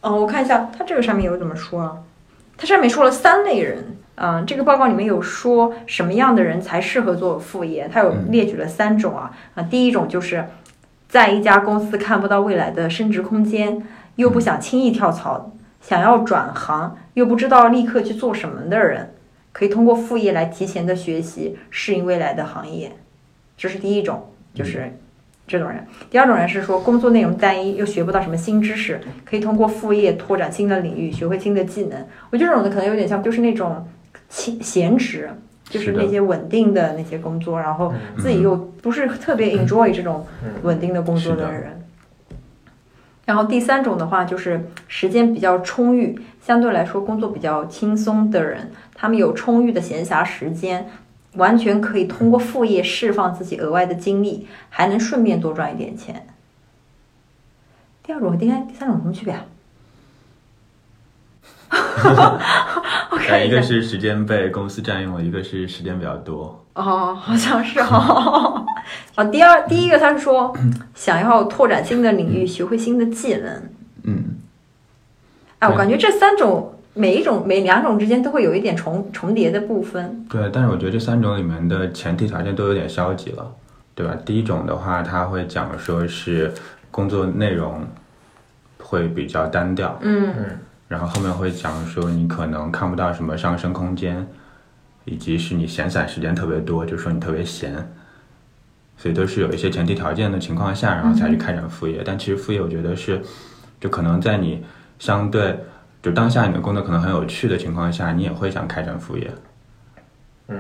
[0.01, 1.99] 哦，我看一下，它这个上面有怎么说啊？
[2.57, 8.31] 它上面说了三类人，嗯、这个报告里面有说什么样的人才适合做副业，它有嗯。
[8.31, 9.31] 列举了三种啊。
[9.55, 10.47] 啊，第一种就是
[11.09, 13.87] 在一家公司看不到未来的升职空间，
[14.17, 19.13] 又不想轻易跳槽，想要转行又不知道立刻去做什么的人，
[19.53, 22.93] 可以通过副业来提前的学习适应未来的行业，
[23.57, 24.97] 这是第一种，就是
[25.51, 25.85] 这种人。
[26.09, 31.99] 第二种人是说工作内容单一，又学不到什么新知识，可以通过副业拓展新的领域，学会新的技能。
[32.31, 33.85] 我觉得这种的可能有点像，就是那种
[34.29, 35.29] 闲闲职，
[35.65, 41.83] 就是那些稳定的那些工作，然后嗯自己又不是特别 enjoy 这种嗯稳定的工作的人。
[43.27, 50.89] 然后第三种的话，就是时间比较充裕，相对来说工作比较轻松的人，他们有充裕的闲暇时间，
[51.35, 56.27] 完全可以通过副业释放自己额外的精力，还能顺便多赚一点钱。
[58.03, 59.45] 第二种和第三第三种有什么区别啊？
[63.11, 66.65] 我看但一个是时间被公司占用了，一个是时间比较多。
[66.75, 68.67] 哦，好像是哦。
[69.15, 70.53] 啊， 第二第一个他是说
[70.97, 73.71] 想要拓展新的领域，学会新的技能。
[74.03, 74.37] 嗯，
[75.61, 80.27] 哎，我对感觉这三种每一种每两种之间都会有一点重重叠的部分。
[80.29, 83.53] 对，但是我觉得这三种里面的前提条件都有点消极了，
[83.95, 84.17] 对吧？
[84.25, 86.53] 第一种的话，他会讲说是
[86.91, 87.87] 工作内容
[88.79, 90.35] 会比较单调，嗯
[90.89, 94.27] 然后后面会讲说你可能看不到什么上升空间，
[95.05, 97.73] 以及是你闲散时间特别多，就说你特别闲，
[98.97, 102.03] 所以都是有一些前提条件的情况下，然后才去开展副业。
[102.05, 103.23] 但其实副业我觉得是，
[103.81, 104.65] 就可能在你
[104.99, 105.57] 相对
[106.03, 109.31] 就当下你的工作可能很有趣的情况下，你也会想开展副业，
[110.49, 110.59] 嗯，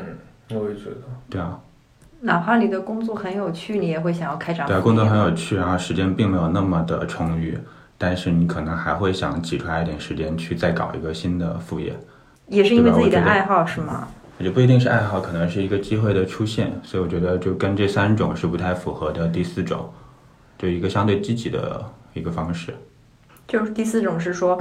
[0.50, 0.96] 我也觉得，
[1.29, 1.59] 对啊，
[2.20, 7.59] 哪怕你的工作很有趣，你也会想要开展副对啊，工作很有趣，然后时间并没有那么的充裕。
[7.96, 11.94] 但是你可能还会想挤出来一点时间去再搞一个新的副业，
[12.46, 14.09] 也是因为自己的爱好是吗？
[14.38, 19.29] 也不一定是爱好，可能是一个机会的出现，所以我觉得就跟这三种是不太符合的。
[19.29, 19.92] 第四种，
[20.57, 22.74] 就一个相对积极的一个方式。
[23.46, 24.59] 就是第四种是说。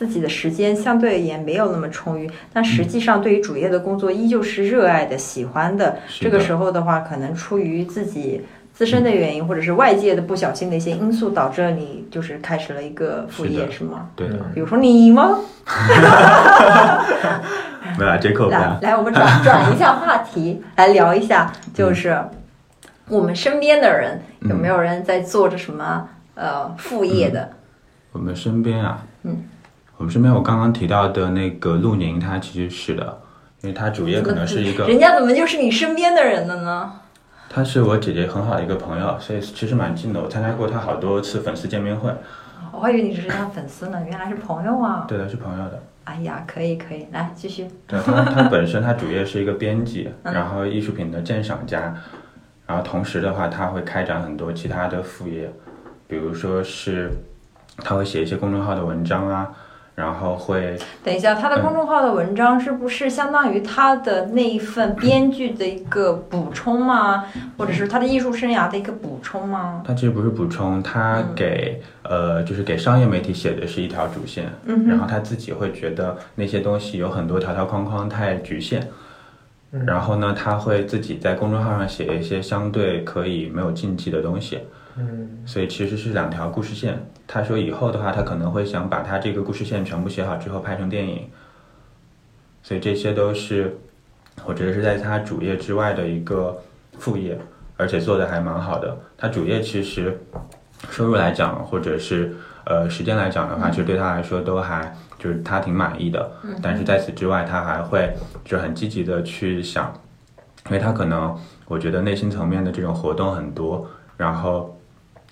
[0.00, 5.98] 自己的时间相对而言没有那么充裕，但实际上对于主业的工作依旧是热爱的、喜欢的。
[6.18, 8.40] 这个时候的话，可能出于自己
[8.72, 14.08] 自身的原因，或者是外界的不小心的一些因素，导致了你就是开始了一个副业，是吗？
[14.16, 15.38] 对的，比如说你吗？
[17.98, 18.50] 没有啊，这口不。
[18.52, 22.18] 来，我们转转一下话题，来聊一下，就是
[23.06, 27.50] 我们身边的人有没有人在做着什么呃副业的？
[28.12, 29.44] 我们身边啊，嗯，
[30.00, 33.18] 我们身边我刚刚提到的那个陆宁，他其实是的，
[33.60, 36.90] 因为他主业可能是一个，人家怎么就是你身边的人了呢？
[37.50, 40.18] 他是我姐姐很好的一个朋友，所以其实蛮近的。
[40.18, 42.10] 我参加过他好多次粉丝见面会。
[42.72, 45.04] 我还以为你只是他粉丝呢，原来是朋友啊！
[45.06, 45.82] 对的，是朋友的。
[46.04, 47.68] 哎呀，可以可以，来继续。
[47.86, 51.94] 对他，他本身他主业是一个编辑，嗯然后艺术品的鉴赏家，
[52.66, 55.52] 然后同时的话，他会开展很多其他的副业，
[56.08, 57.10] 比如说是
[57.76, 59.52] 他会写一些公众号的文章啊，
[60.00, 67.26] 然后会等一下，他嗯的公众号的文章是不是相当于他的那一份编剧的一个补充吗？
[67.58, 69.82] 或者是他的艺术生涯的一个补充吗？
[69.86, 78.80] 他其实不是补充，他给、呃就是给商业媒体写的是一条主线，嗯哼，然后他自己会觉得那些东西有很多条条框框太局限。
[79.72, 84.58] 嗯然后呢，他会自己在公众号上写一些相对可以没有禁忌的东西，
[85.00, 86.98] 嗯所以其实是两条故事线。
[87.26, 91.28] 他说以后的话，他可能会想把他这个故事线全部写好之后拍成电影，
[92.62, 93.78] 所以这些都是
[94.44, 96.60] 我觉得是在他主业之外的一个
[96.98, 97.38] 副业，
[97.76, 98.96] 而且做的还蛮好的。
[99.16, 100.20] 他主业其实
[100.90, 102.34] 收入来讲，或者是
[102.64, 106.32] 呃时间来讲的话，其实对他来说都还就是他挺满意的。
[106.60, 108.12] 但是在此之外，他还会
[108.44, 109.92] 就很积极的去想，
[110.66, 113.86] 因为他可能我觉得内心层面的这种活动很多，
[114.16, 114.76] 然后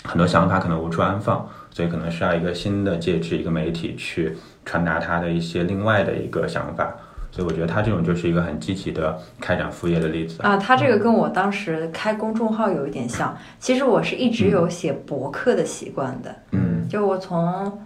[0.09, 6.91] 很多想法可能无处安放，所以可能需要一个新的介质，一个媒体去传达他的一些另外的一个想法。
[7.31, 10.43] 所以我觉得他这种就是一个很积极的开展副业的例子。
[10.43, 13.37] 啊，他这个跟我当时开公众号有一点像。
[13.61, 17.79] 其实我是一直有写博客的习惯的，嗯就我从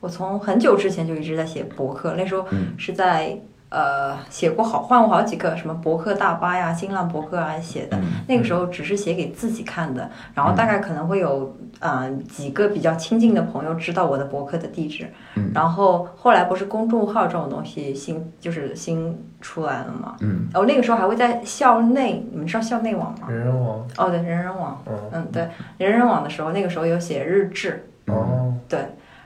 [0.00, 3.40] 我从很久之前就一直在写博客，那时候嗯是在
[3.74, 7.96] 呃写过好换过好几个什么博客大巴呀、新浪博客啊写的。
[7.98, 15.50] 嗯那个时候只是写给自己看的，然后大概可能会有呃几个比较亲近的朋友知道我的博客的地址，嗯。
[15.52, 20.48] 然后后来不是公众号这种东西新就是新出来了嘛，嗯。
[20.52, 23.26] 然后那个时候还会在校内，你们知道校内网吗？
[23.28, 24.94] 人人网，哦，对，人人网，嗯。
[25.12, 28.78] 嗯，对，人人网的时候，那个时候有写日志，哦，对，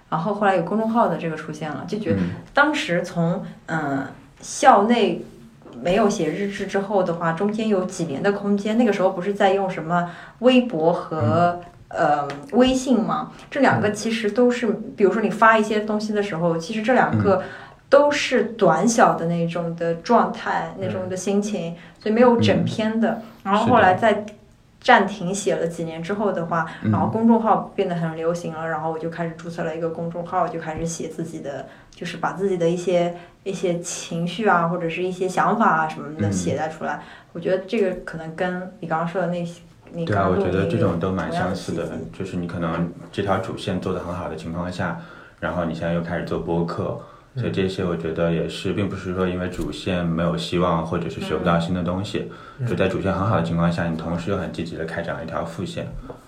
[0.09, 2.31] 然后后来有公众号的这个出现了，就觉得嗯。
[2.53, 4.05] 当时从嗯
[4.41, 5.25] 校内
[5.83, 13.33] 没有写日志之后的话，中间有几年的空间，那个时候不是在用什么微博和、呃微信嘛？
[13.51, 17.43] 这两个其实都是，比如说你发一些东西的时候，其实这两个。
[17.91, 23.23] 都是短小的那种的状态，那种的心情，所以没有整篇的。
[23.43, 24.27] 然后后来在
[24.79, 31.67] 暂停写了几年之后的话，嗯然后公众号变得很流行了，然后我就开始注册了一个公众号，就开始写自己的
[31.99, 37.03] 就是把自己的一些一些情绪啊，或者是一些想法啊什么的嗯写在出来。
[37.33, 45.01] 我觉得这个可能跟你刚刚说的那些，你对啊，我觉得这种都蛮相似的，就是你可能这条主线做得很好的情况下，
[45.41, 47.01] 然后你现在又开始做播客，
[47.39, 52.31] 所以这些我觉得也是，并不是说因为主线没有希望，或者是学不到新的东西，
[52.69, 55.87] 就在主线很好的情况下，你同时又很积极的开展了一条副线。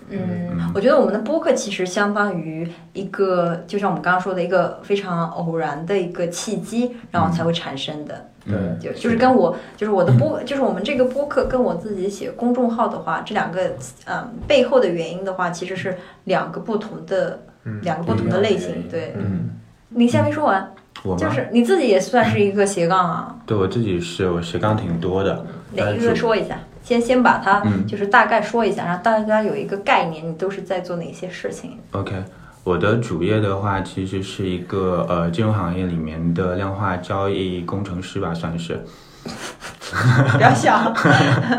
[0.09, 8.27] 嗯，我觉得我们的播客其实相当于一个，就像我们刚刚说的一个非常偶然的一个契机，然后才会产生的。
[8.43, 13.71] 对嗯，就就是跟我，就是我的播，就是我们这个播客跟我自己写公众号的话，这两个
[14.05, 17.39] 嗯背后的原因的话，其实是两个不同的
[17.83, 18.89] 两个不同的类型。
[18.89, 19.51] 对，嗯，
[19.89, 21.15] 你先没说完，我？
[21.17, 26.59] 就是你自己也算是一个斜杠啊，对我自己是我斜杠挺多的，哪一个说一下？
[26.83, 32.15] 先先把它嗯就是大概说一下，让大家有一个概念，你都是在做哪些事情？OK，
[32.63, 38.79] 我的主业的话，其实是一个呃金融行业里面的量化交易工程师吧，算是。
[40.33, 40.91] 不要笑。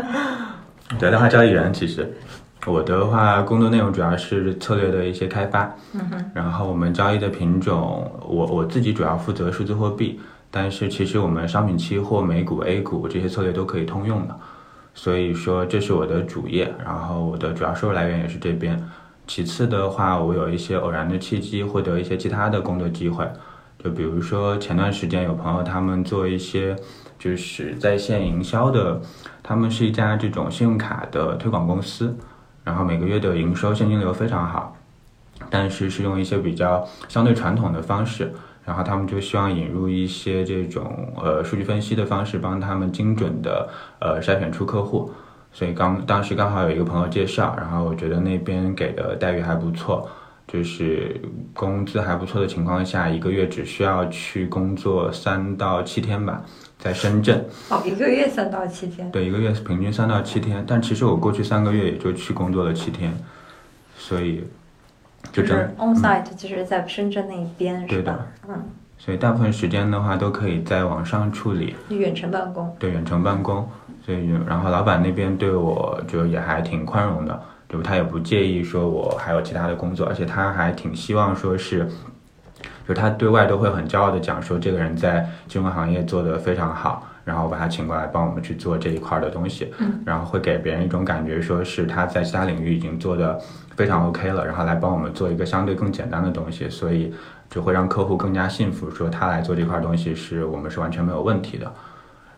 [0.99, 2.13] 对，量化交易员其实。
[2.65, 14.35] 我的话，工作内容主要是策略的一些开发，嗯哼，然后我们交易的品种，我我自己主要负责数字货币，但是其实我们商品期货、美股、A 股这些策略都可以通用的，
[14.93, 18.81] 所以说这是我的主业，然后我的主要收入来源也是这边。
[19.27, 23.29] 其次的话，我有一些偶然的契机获得一些其他的工作机会，
[23.77, 26.75] 就比如说前段时间有朋友他们做一些
[27.19, 29.01] 就是在线营销的，
[29.41, 32.15] 他们是一家这种信用卡的推广公司，
[32.63, 34.75] 然后每个月的营收现金流非常好，
[35.49, 38.33] 但是是用一些比较相对传统的方式，
[38.65, 45.11] 然后他们就希望引入一些这种呃数据分析的方式，帮他们精准的呃筛选出客户。
[45.51, 50.09] 所以刚当时刚好有一个朋友介绍，然后我觉得那边给的待遇还不错，
[50.53, 51.19] 就是
[51.51, 56.43] 工资还不错的情况下，一个月只需要去工作三到七天吧，
[56.77, 57.43] 在深圳。
[57.69, 59.09] 哦，一个月三到七天。
[59.09, 63.11] 对，一个月平均三到七天，但其实我过去三个月也就去工作了七天，
[63.97, 64.43] 所以
[65.31, 68.27] 就真是 on site，就是在深圳那一边，是对的吧？
[68.47, 68.63] 嗯，
[68.99, 72.75] 所以大部分时间的话都可以在网上处理，就远程办公。
[72.77, 73.67] 对远程办公，
[74.05, 81.79] 所以然后老板那边对我就也还挺宽容的，就他也不介意说我还有其他的工作，而且他还挺希望说是，
[82.87, 93.39] 就是他对外都会很骄傲的讲说这个人在金融行业做得非常好，然后把他请过来帮我们去做这一块的东西，嗯，然后会给别人一种感觉说是他在其他领域已经做得
[93.75, 97.11] 非常 OK 了，然后来帮我们做一个相对更简单的东西，所以
[97.49, 101.73] 就会让客户更加信服，说他来做这块东西是我们是完全没有问题的。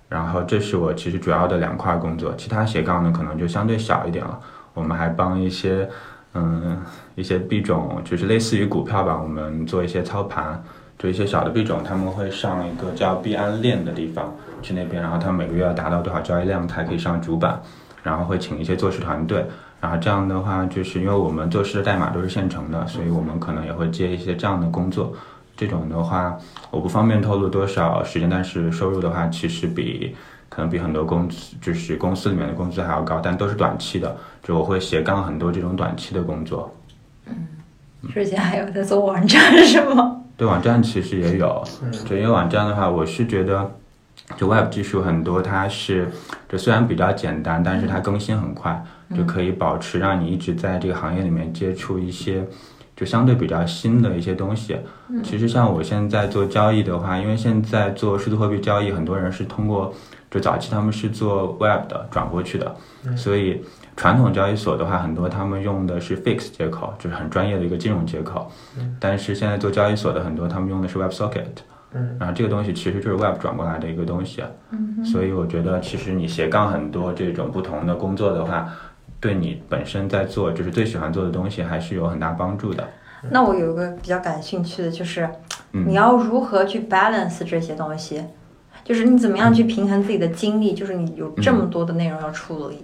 [0.07, 4.39] 然后这是我其实主要的两块工作，其他斜杠呢可能就相对小一点了。
[4.75, 5.89] 我们还帮一些
[6.35, 6.77] 嗯
[7.15, 10.63] 一些币种，就是类似于股票吧，我们做一些操盘，
[10.99, 17.59] 就一些小的币种，他们会上一个叫币安链的地方去那边，然后他们每个月要达到多少交易量才可以上主板，
[18.03, 19.43] 然后会请一些做事团队，
[19.79, 25.13] 然后这样的话，就是因为我们做事的代码都是现成的，所以我们可能也会接一些这样的工作。
[25.57, 26.37] 这种的话，
[26.69, 30.13] 我不方便透露多少时间，但是收入的话，其实比
[30.55, 34.15] 可能比很多公司就是公司里面的工资还要高，但都是短期的。
[34.41, 36.73] 就我会斜杠很多这种短期的工作。
[37.27, 37.47] 嗯
[38.13, 40.21] 之前还有在做网站是吗？
[40.37, 41.63] 对网站其实也有，
[42.07, 43.69] 就因为网站的话，我是觉得，
[44.37, 46.07] 就 Web 技术很多，它是
[46.47, 48.81] 就虽然比较简单，但是它更新很快，
[49.15, 52.45] 就可以保持让你一直在这个行业里面接触一些
[52.95, 54.77] 就相对比较新的一些东西。
[55.23, 59.91] 其实像我现在做交易的话，因为现在做数字货币交易，很多人是通过
[60.35, 62.75] 就早期他们是做 Web 的转过去的，
[63.15, 63.63] 所以
[63.95, 68.51] 传统交易所的话，很多他们用的是 Fix 接口，就是很专业的一个金融接口。
[68.99, 71.45] 但是现在做交易所的很多，他们用的是 WebSocket。
[71.93, 74.43] 嗯，然后这个东西其实就是 Web 转过来的一个东西。
[74.71, 78.69] 嗯，所以我觉得其实你斜杠很多这种不同的工作的话，
[79.21, 82.85] 对你本身在做就是最喜欢做的东西还是有很大帮助的。
[83.29, 85.29] 那我有一个比较感兴趣的就是，
[85.71, 88.21] 嗯你要如何去 balance 这些东西？
[88.85, 90.73] 就是你怎么样去平衡自己的精力？
[90.73, 92.77] 就是你有这么多的内容要处理。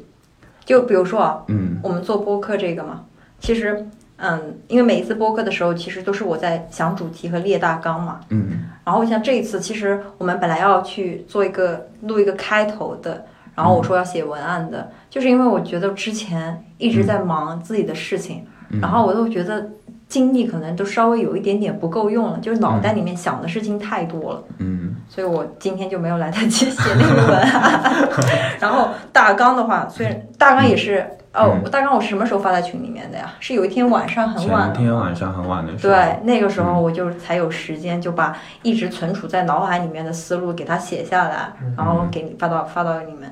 [0.66, 3.06] 就比如说啊，嗯我们做播客这个嘛，
[3.40, 3.88] 其实，
[4.18, 8.20] 嗯，因为每一次播客的时候，其实都是我在想主题和列大纲嘛。
[8.30, 13.26] 嗯然后像这一次，其实我们本来要去做一个录一个开头的，
[13.56, 19.70] 然后我说要写文案的，就是因为我觉得之前一直在忙自己的事情，嗯然后我都觉得
[20.12, 24.94] 精力可能都稍微有一点点不够用了，就是脑袋里面想的事情太多了，嗯。
[25.08, 27.82] 所以我今天就没有来得及写那个文案。
[28.60, 33.32] 然后大纲的话，虽然大纲也是哦，嗯大纲我是什么时候发在群里面的呀？
[33.40, 34.74] 是有一天晚上很晚。
[34.74, 41.74] 前天晚上很晚的时候，对，那个时候嗯我就才有时间，就把一直存储在脑海里面的思路给它写下来，嗯。
[41.78, 43.30] 然后给你发到发到你们。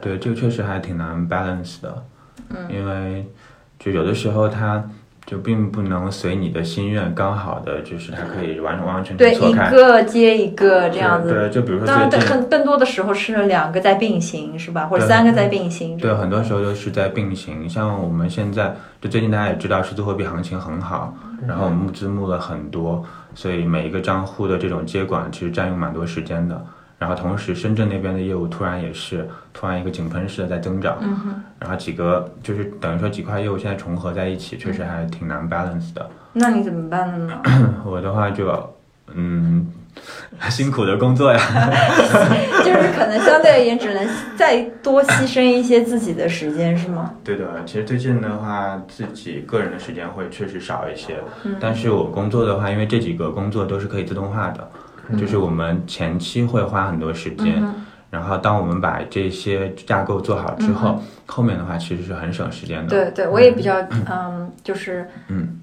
[0.00, 2.04] 对，这个确实还挺难 balance 的，
[2.48, 2.56] 嗯。
[2.70, 3.26] 因为
[3.78, 4.82] 就有的时候它
[5.30, 9.70] 就并不能随你的心愿刚好的，就是它可以完完完全对，一全错开。
[9.70, 11.30] 个接一个这样子。
[11.32, 14.86] 对，就比如说当然，更更多的时候是两个在并行，是吧？
[14.86, 15.96] 或者三个在并行。
[15.96, 17.68] 对，很多时候都是在并行。
[17.68, 21.14] 像我们现在，就最近大家也知道，数字货币行情很好，
[21.46, 23.04] 然后募资募了很多，
[23.36, 26.60] 所以每一个账户的这种接管其实占用蛮多时间的。
[27.00, 36.08] 然后同时，深圳那边的业务突然也是突然一个井喷式的在增长，嗯，然后几个就是等于说几块业务现在重合在一起，确实还挺难 balance 的。
[36.34, 37.40] 那你怎么办呢？
[37.86, 38.74] 我的话就，
[39.14, 39.66] 嗯，
[40.50, 41.40] 辛苦的工作呀。
[42.62, 47.14] 就是可能相对而言，只能再多牺牲一些自己的时间，是吗？
[47.24, 54.70] 对的，其实最近的话，自己个人的时间会确实少一些，嗯但是我工作的话，因为这几个工作都是可以自动化的，
[55.18, 57.74] 就是我们前期会花很多时间，嗯
[58.10, 62.88] 然后当我们把这些架构做好之后，后面的话其实是很省时间的。
[62.88, 63.80] 对对，我也比较
[64.10, 65.60] 嗯，就是嗯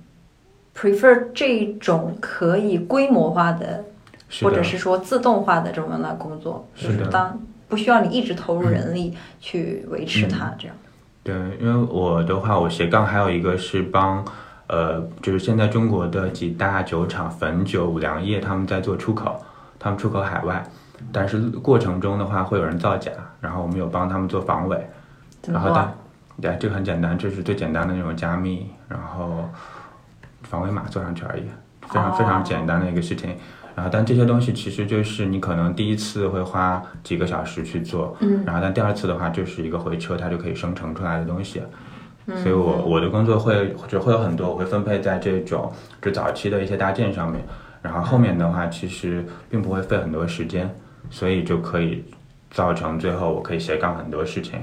[0.73, 3.83] ，prefer 这种可以规模化的，的，
[4.41, 7.37] 或者是说自动化的这种样的工作，就是当
[7.67, 10.75] 不需要你一直投入人力去维持它，这样。
[11.23, 14.23] 对，因为我的话，我斜杠还有一个是帮，
[14.67, 19.41] 呃，就是现在中国的几大酒厂汾酒、五粮液他们在做出口，
[19.79, 20.63] 他们出口海外，
[21.11, 24.87] 但是过程中的话会有人造假，然后我们有帮他们做防伪，
[25.47, 25.71] 然后？
[25.73, 25.93] 但
[26.39, 29.49] 对这个很简单，这是最简单的那种加密，然后
[30.43, 31.41] 防伪码做上去而已，
[31.89, 33.35] 非常非常简单的一个事情。
[33.73, 41.63] 然后，但这些东西其实就是你可能第一次会花几个小时去做，嗯然后但第二次的话就是一个回车，它就可以生成出来的东西。
[42.27, 45.71] 嗯所以我我的工作会就会有很多，我会分配在这种
[46.01, 47.41] 就早期的一些搭建上面，
[47.81, 50.69] 然后后面的话其实并不会费很多时间，
[51.09, 52.03] 所以就可以
[52.51, 54.59] 造成最后我可以斜杠很多事情。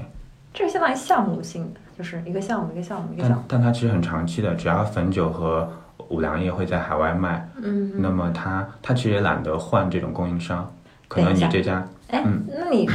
[0.53, 3.43] 这个相当于项目性的，就是一个项目一个项目一个项目。
[3.47, 3.59] 但。
[3.59, 5.67] 但它其实很长期的，只要汾酒和
[6.09, 10.71] 五粮液会在海外卖，嗯，那么它它其实也懒得换这种供应商，
[11.07, 11.85] 可能你这家。
[12.09, 12.87] 哎嗯，那你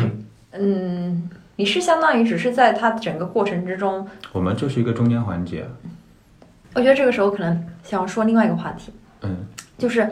[0.52, 1.28] 嗯，
[1.60, 5.66] 你是相当于只是在它整个过程之中，我们就是一个中间环节，
[6.72, 8.90] 我觉得这个时候可能想要说另外一个话题，
[9.20, 9.36] 嗯
[9.76, 10.08] 就是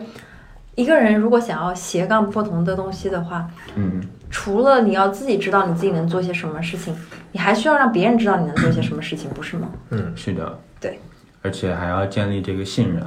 [0.74, 6.94] 一个人如果想要斜杠不同的东西的话，嗯，除了你要自己知道你自己能做些什么事情，
[7.32, 9.70] 你还需要让别人知道你能做些什么事情，不是吗？
[9.88, 10.98] 嗯，是的，对，
[11.40, 13.02] 而且还要建立这个信任，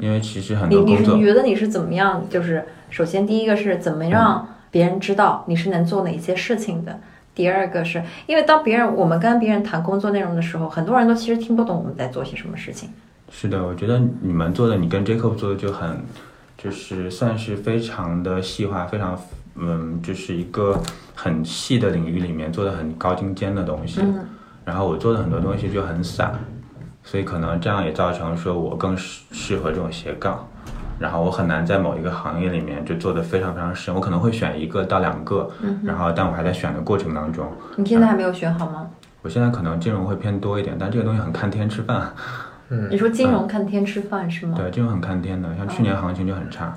[0.00, 2.26] 因为其实很你你是多工作你觉得你是怎么样？
[2.28, 6.98] 就是首先第一个是怎么让别人知道你是能做哪些事情的。
[7.36, 12.88] 第二个是因为当别人我们跟别人谈工作内容的时候，很多人都其实听不懂我们在做些什么事情。
[13.30, 15.98] 是的，我觉得你们做的，你跟 Jacob 做的就很，
[16.58, 19.16] 就是算是非常的细化，非常
[19.54, 20.80] 嗯，就是一个
[21.14, 24.00] 很细的领域里面做的很高精尖的东西。
[24.00, 24.26] 嗯
[24.64, 26.36] 然后我做的很多东西就很散，
[27.04, 30.44] 所以可能这样也造成说我更适适合这种斜杠。
[30.98, 37.46] 然后我很难在某一个行业里面就做的非常非常深，我可能会选一个到两个，嗯然后但我还在选的过程当中。
[37.76, 38.86] 你现在还没有选好吗？
[39.22, 42.12] 我现在可能金融会偏多一点，但这个东西很看天吃饭。
[42.68, 44.54] 嗯你说金融看天吃饭是吗？
[44.56, 46.72] 对，金融很看天的，像去年行情就很差。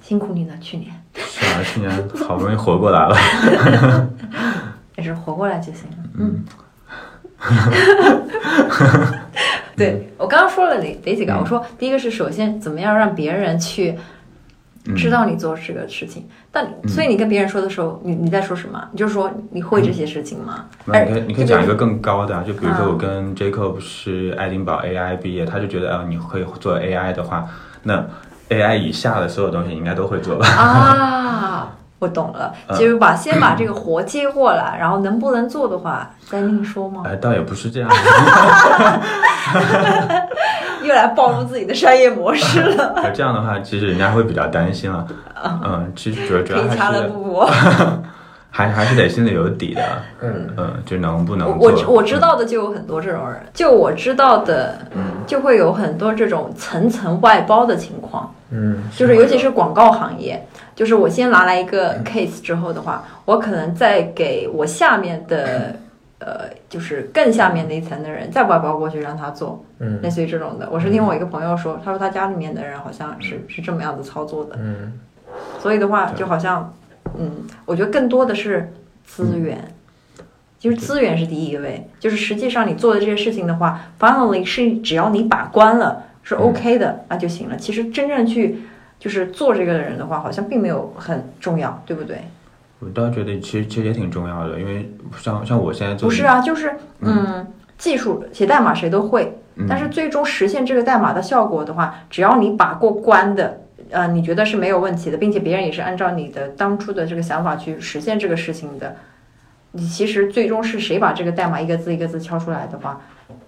[0.00, 1.90] 辛苦你了，去年是啊，去年
[2.28, 3.16] 好不容易活过来了。
[4.96, 5.96] 也是活过来就行了。
[6.18, 6.44] 嗯。
[9.76, 11.32] 对我刚刚说了哪哪几个？
[11.32, 13.96] 嗯我说第一个是首先怎么样让别人去
[14.86, 18.86] 嗯知道你做这个事情，但所以你跟别人说的时候，你你在说什么？
[18.92, 20.66] 你就说你会这些事情吗？
[20.84, 27.48] 那你可以你可以讲一个更高的啊，就比如说嗯我跟 Jacob 是爱丁堡 AI 毕业，他就觉得啊，你可以做 AI 的话，
[27.82, 28.04] 那
[28.50, 30.46] AI 以下的所有东西应该都会做吧？
[30.46, 32.78] 啊，我懂了，嗯。
[32.78, 37.02] 就是把先把这个活接过来，然后能不能做的话再另说吗？
[37.06, 37.88] 哎，倒也不是这样，
[40.82, 45.06] 又来暴露自己的商业模式了， 这样的话，其实人家会比较担心了。
[45.64, 47.48] 嗯，其实主要主要还是了不播。
[48.56, 49.82] 还还是得心里有底的。
[50.20, 50.48] 嗯。
[50.56, 51.92] 嗯，就能不能我我知做。
[51.92, 54.78] 我知道的就有很多这种人，就我知道的，
[55.26, 60.46] 就会有很多这种层层外包的情况，嗯，就是尤其是广告行业，
[60.76, 65.74] 就是我先拿来一个 case 之后的话，我可能再给我下面的
[66.20, 70.68] 呃，就是更下面那一层的人再外包过去让他做，嗯类似于这种的。
[70.70, 74.92] 我是听我一个朋友说，他说他家里面的人好像是是这么样子操作的，嗯。
[75.60, 76.72] 所以的话就好像，
[77.18, 77.30] 嗯，
[77.64, 78.72] 我觉得更多的是
[79.04, 79.58] 资源。
[80.60, 87.56] 其实资源是第一位，就是实际上你做的这些事情的话，finally 是只要你把关了是 OK 的，那就行了。
[87.56, 88.58] 其实真正去
[88.98, 92.18] 就是做这个的人的话，好像并没有很重要，对不对？
[92.80, 97.46] 我倒觉得其实其实也挺重要的，因为像像我现在做不是啊，就是嗯，
[97.78, 103.60] 技术写代码谁都会，嗯但是最终实现这个代码的效果的话，只要你把过关的，
[103.90, 108.96] 呃，你觉得是没有问题的，并且别人也是按照你的当初的这个想法去实现这个事情的，
[109.72, 113.00] 你其实最终是谁把这个代码一个字一个字敲出来的话，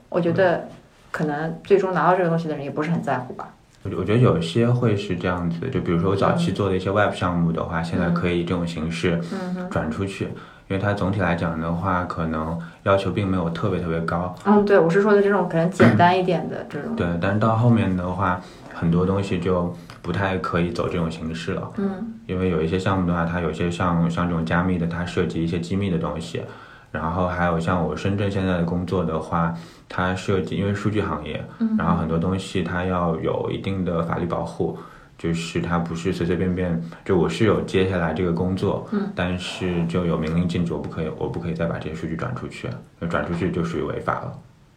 [0.09, 0.69] 我觉得
[1.17, 3.49] 可能最终拿到这个东西的人也不是很在乎吧。
[3.85, 9.19] 我我觉得有些会是这样子，就比如说我早期做的一些 Web 项目的话，现在可以以这种形式
[9.71, 10.27] 转出去，
[10.69, 14.35] 因为它总体来讲的话，可能要求并没有特别特别高。
[14.45, 16.95] 嗯，对，我是说的这种可能简单一点的这种。
[16.95, 18.39] 对，但是到后面的话，
[18.75, 21.71] 很多东西就不太可以走这种形式了。
[21.79, 26.43] 嗯，因为有一些项目的话，它有些像像这种加密的，它涉及一些机密的东西。
[26.91, 29.55] 然后还有像我深圳现在的工作的话，
[29.89, 31.45] 它涉及因为数据行业，
[31.77, 34.79] 然后很多东西它要有一定的法律保护，
[35.19, 42.69] 就是它不是随随便便就我是有接下来这个工作，嗯，但是就有明令禁止我不可以我不可以再把这些数据转出去，
[43.11, 44.33] 转出去就属于违法了。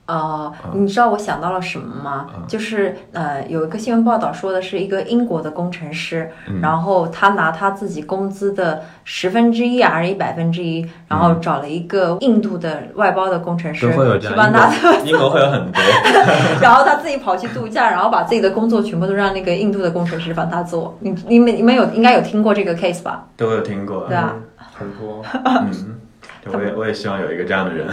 [0.10, 2.26] 哦，你知道我想到了什么吗？
[2.48, 6.32] 就是呃，有一个新闻报道说的是一个英国的工程师，
[6.62, 14.68] 然后他拿他自己工资的十分之一啊还是一百分之一，然后找了一个印度的外包的工程师都会有这样，去帮他，
[15.04, 15.82] 英国 英国会有很多。
[16.60, 20.98] 然后他自己跑去度假，然后把自己的工作全部都让那个印度的工程师帮他做。
[21.02, 23.28] 你你们你们有应该有听过这个 case 吧？
[23.38, 24.34] 都有听过，对啊，
[24.74, 25.24] 很多。
[25.46, 26.00] 嗯，
[26.44, 27.88] 对我也我也希望有一个这样的人。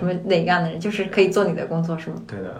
[0.00, 2.16] 什么哪样的人就是可以做你的工作是吗？
[2.26, 2.56] 对的，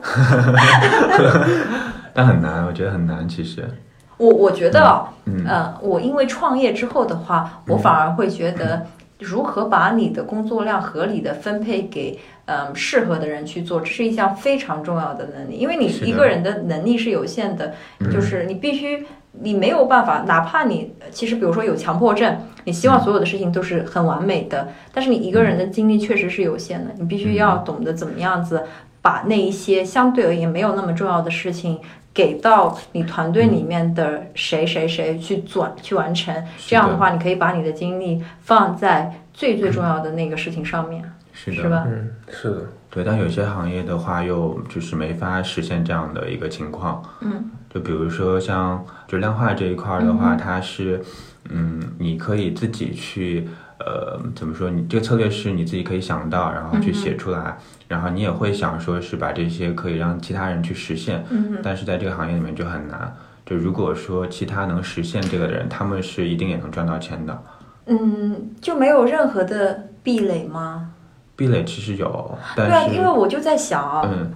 [2.14, 3.28] 但很难，我觉得很难。
[3.28, 3.68] 其实，
[4.18, 8.86] 我我觉得啊，嗯呃，我因为创业之后的话，我反而会觉得，
[9.18, 12.18] 如何把你的工作量合理的分配给
[12.50, 15.54] 嗯适合的人去做，这是一项非常重要的能力。
[15.54, 28.64] 因为你一个人的能力是有限的，嗯就是你必须，你没有办法，哪怕你其实比如说有强迫症，你希望所有的事情都是很完美的，但是你一个人的精力确实是有限的，你必须要懂得怎么样子
[29.00, 31.78] 把那一些相对而言没有那么重要的事情。
[32.12, 36.34] 给到你团队里面的谁谁谁去做去完成，
[36.66, 41.84] 这样的话，你可以把你的精力放在最最重要的那个事情上面，是的，是吧？
[41.86, 47.02] 嗯，是的，对，但有些行业的话，又就是没法实现这样的一个情况。
[47.20, 51.00] 嗯，就比如说像就量化这一块儿的话，它是，
[51.48, 54.68] 嗯，你可以自己去，呃，怎么说？
[54.68, 57.56] 你这个策略是你自己可以想到，然后去写出来，
[57.88, 61.24] 然后你也会想说是把这些可以让其他人去实现。
[61.30, 63.14] 嗯但是在这个行业里面就很难。
[63.46, 67.42] 就如果说其他能实现这个的人，他们是一定也能赚到钱的。
[67.86, 70.89] 嗯，就没有任何的壁垒吗？
[71.40, 74.30] 壁垒其实有，对啊，因为我就在想啊，嗯。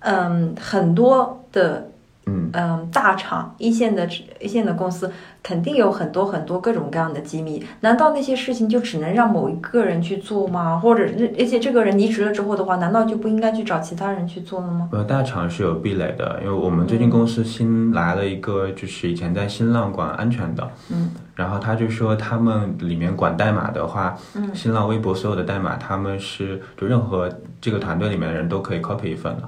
[0.00, 1.88] 嗯，很多的
[2.26, 2.50] 嗯。
[2.52, 4.08] 嗯大厂、一线的
[4.40, 5.12] 一线的公司
[5.44, 10.80] 肯定有很多很多各种各样的机密，难道那些事情就只能让某一个人去做吗？
[10.82, 11.04] 或者
[11.38, 14.88] 而且这个人离职了之后的话，难道就不应该去找其他人去做了吗？
[14.90, 27.32] 呃，大厂是有壁垒的，因为我们最近公司新来了一个，就是以前在新浪管安全的，嗯，然后他就说他们里面管代码的话，嗯新浪微博所有的代码他们是就任何
[27.62, 29.42] 这个团队里面的人都可以 copy 一份的。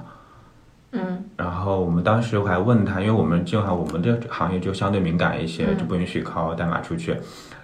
[0.93, 7.15] 嗯然后我们当时还问他，因为我们这行我们这行业就相对敏感一些，嗯就不允许拷代码出去。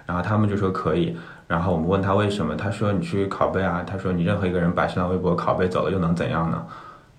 [0.06, 1.16] 然后他们就说可以，
[1.48, 6.64] 然后我们问他为什么，他说你去拷贝啊，他说你任何一个人把新浪微博拷贝走了又能怎样呢？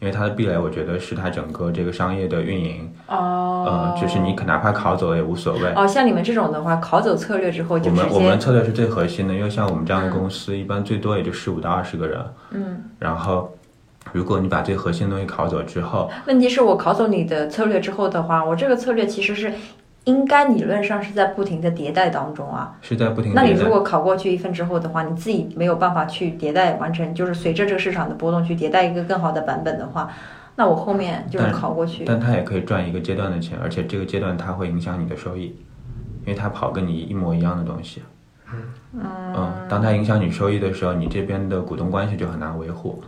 [0.02, 5.72] 因为它的壁垒，我觉得是它整个这个商业的运营，哦，呃，就是你可哪怕考走了也无所谓。
[5.76, 12.20] 哦，像你们这种的话，考走策略之后我们我们策略是最核心的，因为像我们这样的公司，一般最多也就十五到二十个人。
[12.50, 13.56] 嗯，然后，
[14.12, 19.54] 如果你把最核心的东西考走之后，问题是我考走你的策略之后的话，我这个策略其实是
[20.06, 22.78] 应该理论上是在不停的迭代当中啊。
[22.82, 30.12] 是在不停那你如果考过去一份之后的话，你自己没有办法去迭代完成，就是随着这个市场的波动去迭代一个更好的版本的话，
[30.56, 32.04] 那我后面就是考过去。
[32.06, 35.56] 但它也可以赚一个阶段的钱，而且这个阶段它会影响你的收益，
[36.22, 38.02] 因为它跑跟你一模一样的东西。
[38.94, 43.02] 嗯，当它影响你收益的时候，你这边的股东关系就很难维护。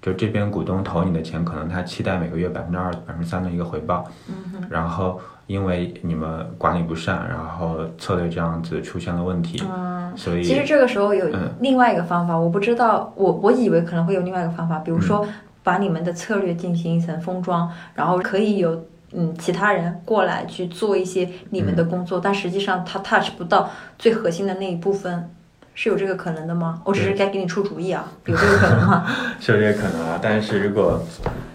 [0.00, 15.26] 就这边股东投你的钱，可能他期待每个月百分之二、百分之三的一个回报，嗯然后因为你们管理不善，然后策略这样子出现了问题，嗯，所以其实这个时候有嗯另外一个方法，我不知道，我我以为可能会有另外一个方法，比如嗯说
[15.62, 25.30] 把你们的策略进行一层封装，然后可以有嗯其他人过来去做一些你们嗯的工作，但实际上他 touch 不到最核心的那一部分，
[25.74, 26.80] 是有这个可能的吗？
[26.84, 29.06] 我只是该给你出主意啊， 有这个可能吗？
[29.38, 30.18] 是有这个可能啊。
[30.22, 31.02] 但是如果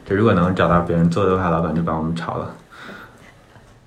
[0.05, 2.55] 就如果能找到别人做的话，老板就把我们炒了。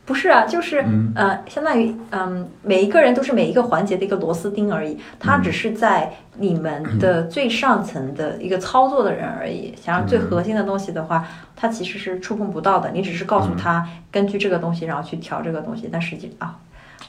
[0.05, 9.73] 不是啊，就是嗯呃，相当于嗯，每一个人都是每一个环节的一个螺丝钉而已，他嗯只是在你们 的最上层的一个操作的人而已。
[9.81, 11.25] 想要最嗯核心的东西的话，
[11.55, 12.91] 他其实是触碰不到的。
[12.91, 16.57] 你只是告嗯诉他根据这个东西，然后去调这个东西，但实际啊，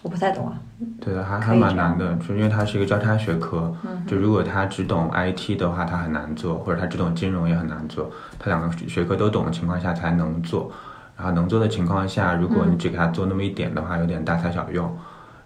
[0.03, 0.53] 我不太懂啊。
[1.01, 3.73] 对的，还还蛮难的，就因为它是一个交叉学科。
[3.83, 8.11] 嗯就如果他只懂 IT 的话，他很难做；或者他只懂金融也很难做。
[8.37, 10.71] 他两个学科都懂的情况下才能做。
[11.15, 14.91] 然后能做的情况下，如果你只给他做那么一点的话，有点大材小用。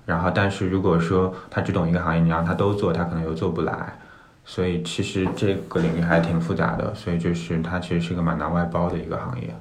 [0.06, 3.94] 然后，但是如果说他只懂一个行业，你让他都做，他可能又做不来。
[4.46, 9.54] 所以其实这个领域还挺复杂的，所以就是它其实是一个蛮难外包的一个行业。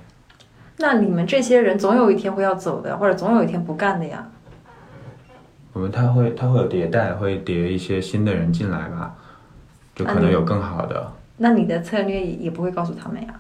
[0.79, 4.25] 那你们这些人总有一天会要走的，或者总有一天不干的呀。
[5.73, 9.13] 我们它会它会有迭代，会叠一些新的人进来吧，
[9.97, 11.13] 就可能有更好的。
[11.39, 13.35] 那你的策略也也不会告诉他们呀。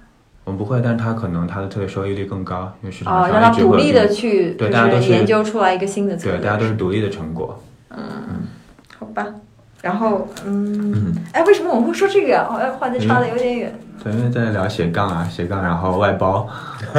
[0.46, 7.60] 我们不会，但是他可能他的策略收益率更高，因为市哦场，让他独立的去，就对大家都是研究出来一个新的策略对，大家都是独立的成果。
[7.90, 7.98] 嗯
[8.96, 9.26] 好吧，
[9.82, 12.46] 然后嗯，哎，为什么我们会说这个呀？
[12.48, 13.76] 好像话题差的有点远。
[14.04, 16.48] 对，因为在聊斜杠啊，斜杠，然后外包，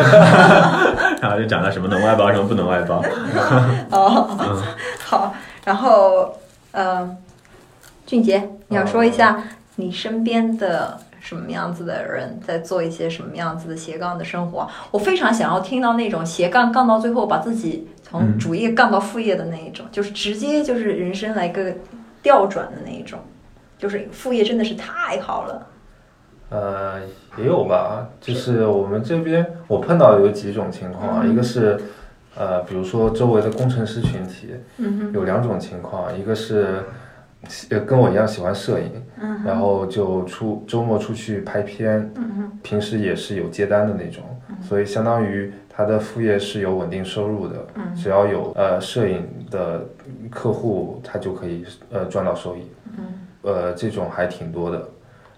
[1.22, 3.02] 然后就讲到什么能外包，什么不能外包。
[3.92, 4.38] 哦，
[5.06, 5.34] 好，
[5.64, 6.36] 然后
[6.72, 7.16] 嗯，
[8.06, 9.42] 俊杰，你要说一下
[9.78, 14.66] 你身边的什么样子的人在做一些什么样子的斜杠的生活？
[14.92, 21.74] 我非常想要听到那种斜杠杠到最后把自己从嗯主业杠到副业的那一种，就是直接就是人生来个
[22.24, 23.20] 调转的那一种，
[23.78, 25.68] 就是副业真的是太好了。
[26.50, 27.02] 呃，
[27.38, 31.78] 也有吧，就是我们这边我碰到有几种情况啊，一个是
[32.38, 36.84] 呃，比如说周围的工程师群体，嗯有两种情况，一个是
[37.70, 44.24] 呃跟我一样喜欢摄影，嗯然后就出周末出去拍片，嗯平时也是有接单的那种，
[44.62, 49.86] 所以相当于他的副业是有稳定收入的，嗯只要有呃摄影的
[50.30, 52.62] 客户，他就可以呃赚到收益，
[52.98, 53.06] 嗯
[53.44, 54.88] 呃这种还挺多的。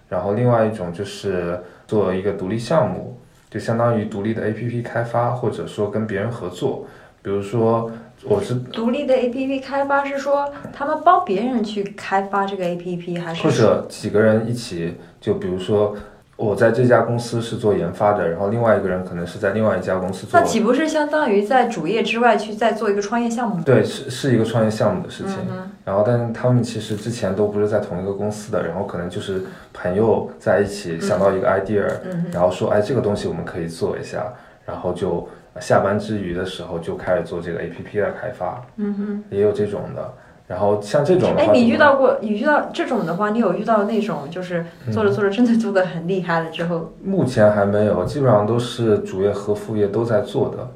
[0.08, 3.16] 然后另外一种就是做一个独立项目，
[3.48, 6.84] 就相当于独立的 APP 开发，或者说跟别人合作，
[7.22, 7.88] 比如说
[8.24, 15.96] 我是独立的 APP 开发是说他们帮别人去开发这个 APP，还是或者几个人一起，就比如说
[16.36, 23.62] 我在这家公司是做研发的，然后另外一个人可能是在另外一家公司做那，岂不是相当于在主业之外去再做一个创业项目？
[23.64, 25.36] 对，是是一个创业项目的事情。
[25.50, 29.42] 嗯然后，但是他们其实之前都不是在同一个公司的，然后可能就是
[29.72, 34.32] 朋友在一起想到一个 idea，、嗯然后说，哎，这个东西我们可以做一下，
[34.64, 35.26] 然后就
[35.58, 39.24] 下班之余的时候就开始做这个 APP 的开发，嗯哼。
[39.30, 40.12] 也有这种的。
[40.46, 42.18] 然后像这种的哎，话，你遇到过？
[42.20, 50.68] 你遇到这种的话，你有遇到那种就是做着做着真的做的很厉害了之后，目前还没有，基本上都是主业和副业都在做的，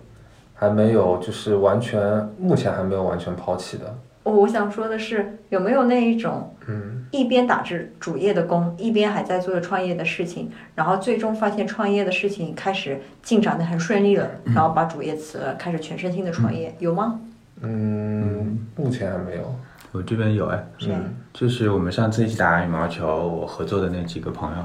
[0.55, 2.01] 还没有就是完全，
[2.39, 3.93] 目前还没有完全抛弃的。
[4.25, 17.21] 我我想说的是，有没有那一种嗯，一边打着主业的工，一边还在做着创业的事情，然后最终发现创业的事情开始进展的很顺利了，然后把主业辞了，开始全身心的创业，有吗？
[17.61, 19.55] 嗯，目前还没有。
[19.93, 20.91] 我这边有哎，是？
[20.91, 24.65] 嗯，就是我们上次一起打羽毛球，我合作的那几个朋友，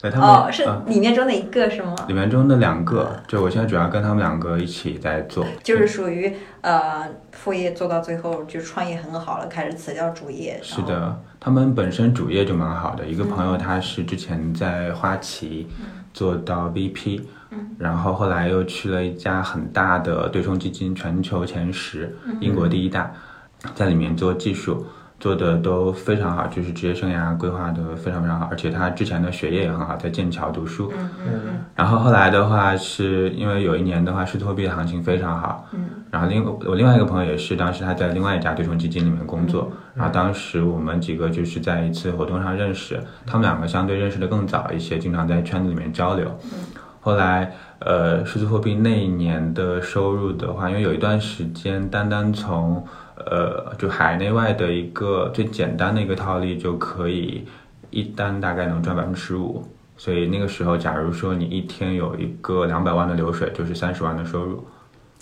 [0.00, 1.94] 对他们、哦，是呃里面中的一个是吗？
[2.08, 10.58] 里面中的两个，就我现在主要跟他们两个一起在做，就是属于呃副业做到最后就创业很好了，开始辞掉主业。
[10.62, 13.04] 是，的，他们本身主业就蛮好的。
[13.04, 15.68] 一个朋友他是之前在花旗
[16.14, 17.20] 做到 VP，
[17.50, 23.12] 嗯、然后后来又去了一家很大的对冲基金，全球前十，英国第一大，
[23.74, 24.86] 在里面做技术。
[25.20, 30.90] 做的都非常好，就是职业生涯规划的非常非常好，而且他之前的学业也很好，在剑桥读书。
[30.96, 31.40] 嗯嗯
[31.76, 46.34] 然后后来的话，是因为有一年的话，数字货币的行情非常好，嗯然后另我另外一个朋友也是，当时他在另外一家对冲基金里面工作，嗯然后当时我们几个就是在一次活动上认识，他们两个相对认识的更早一些，经常在圈子里面交流。
[47.02, 52.84] 后来，呃，数字货币那一年的收入的话，因为有一段时间，单单从
[53.26, 57.46] 呃就海内外的一个最简单的一个套利就可以
[57.90, 59.64] 一单大概能赚百分之十五，
[59.96, 64.64] 所以那个时候，假如说你一天有一个两百万的流水，就是三十万的收入。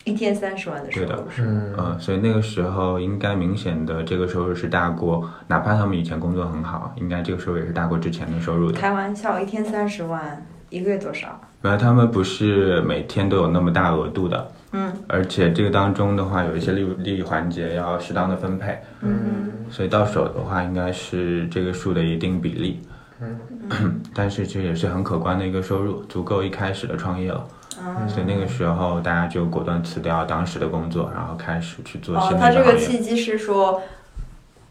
[0.04, 8.78] 一天三十万的收对的入是嗯嗯，所以那个时候应该明显的这个收入是大过，哪怕他们以前工作很好，应该这个收入也是大过之前的收入的。
[8.78, 11.38] 开玩笑，一天三十万，一个月多少？
[11.62, 22.80] 原来他们不是每天都有那么大额度的，嗯而且这个当中的话有一些利利益环节要适当的分配，嗯所以到手的话应该是这个数的一定比例。
[23.20, 27.46] 嗯 但是这也是很可观的一个收入，足够一开始的创业了。
[27.80, 32.76] 啊所以那个时候大家就果断辞掉当时的工作，然后开始去做新的，哦他这个。
[32.76, 33.80] 契机是说，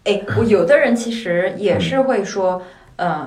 [0.03, 2.65] 哎，我有的人其实也是会说，嗯，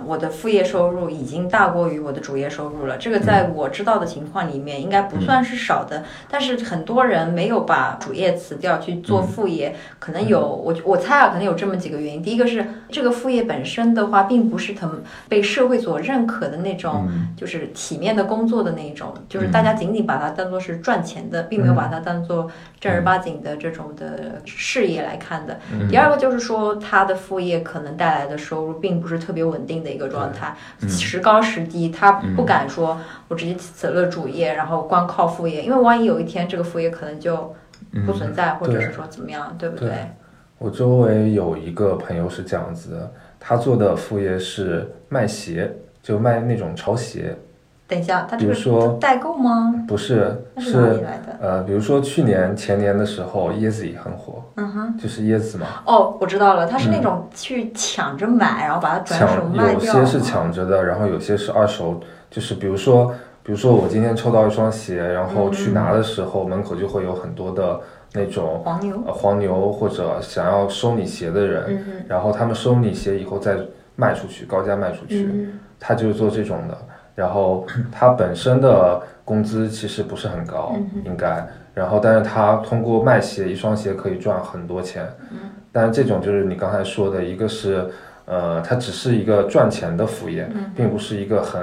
[0.07, 2.97] 我的副业收入已经大过于我的主业收入了。
[2.99, 6.03] 这个在我知道的情况里面，应该不算是少的。
[6.29, 12.23] 但是很多人没有把主业辞掉去做副业，可能有我我猜啊，可能有这么几个原因。
[12.23, 14.91] 第一个是这个副业本身的话，并不是很
[15.29, 17.07] 被社会所认可的那种。
[17.09, 25.59] 嗯就是体面的工作的那一种，就是大家仅仅把它当做是赚钱的，并没有把它当做正儿八经的这种的事业来看的。
[25.73, 32.99] 嗯第二个就是说，他的副业可能带来的收入并不是特别稳定的一个状态，嗯时高时低，他不敢说
[33.29, 37.55] 我直接辞了主业，然后光靠副业，因为万一有一天这个副业可能就
[38.07, 39.91] 不存在，或者是说怎么样，对不对？
[40.59, 47.35] 我周围有一个朋友是这样子的，他做的副业是卖鞋，就卖那种潮鞋，
[47.89, 49.75] 等一下，他这个代购吗？
[49.89, 51.30] 不是是哪里来的？
[51.41, 54.99] 呃，比如说去年前年的时候，椰子也很火，嗯哼。
[54.99, 59.95] 就是椰子嘛，哦，我知道了，他是那种去抢着买，然后把它转手卖掉。
[59.95, 61.99] 有些是抢着的，然后有些是二手，
[62.30, 67.80] 就是比如说，比如说我今天抽到一双鞋，然后去拿的时候，门口就会有很多的
[68.12, 69.03] 那种黄牛。
[69.07, 73.57] 呃黄牛或者想要收你鞋的人，嗯然后他们收你鞋以后再
[73.97, 76.76] 卖出去，高价卖出去，嗯他就是做这种的。
[77.14, 81.47] 然后他本身的工资其实不是很高，嗯应该。
[81.73, 85.07] 然后，但是他通过卖鞋，一双鞋可以赚很多钱。
[85.31, 85.39] 嗯
[85.73, 87.89] 但是这种就是你刚才说的，一个是，
[88.25, 91.62] 呃，它只是一个赚钱的副业，嗯并不是一个很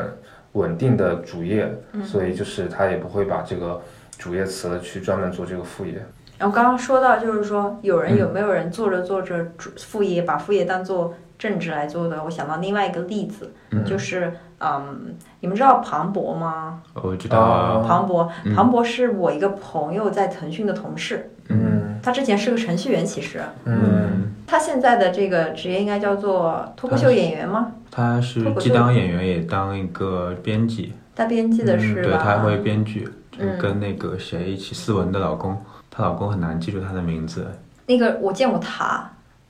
[0.54, 3.82] 稳定的主业，嗯所以就是他也不会把这个
[4.18, 6.02] 主业辞了去专门做这个副业。
[6.38, 12.24] 然后刚刚说到，就是说有人嗯有没有人做着做着主副业，把副业当做正职来做的？
[12.24, 16.82] 我想到另外一个例子，嗯就是嗯，你们知道庞博吗？
[16.94, 18.56] 我知道庞博，嗯。
[18.56, 22.00] 庞博是我一个朋友在腾讯的同事，嗯。
[22.02, 23.42] 他之前是个程序员，其实。
[23.66, 24.34] 嗯。
[24.48, 27.72] 他现在的这个职业应该叫做脱口秀演员吗？
[27.92, 35.58] 他是既当演员也当一个编辑，他编辑的是对，他还会编剧，就嗯跟那个谁一起，思文的老公，
[35.90, 37.48] 她老公很难记住她的名字，
[37.88, 39.10] 那个我见过他，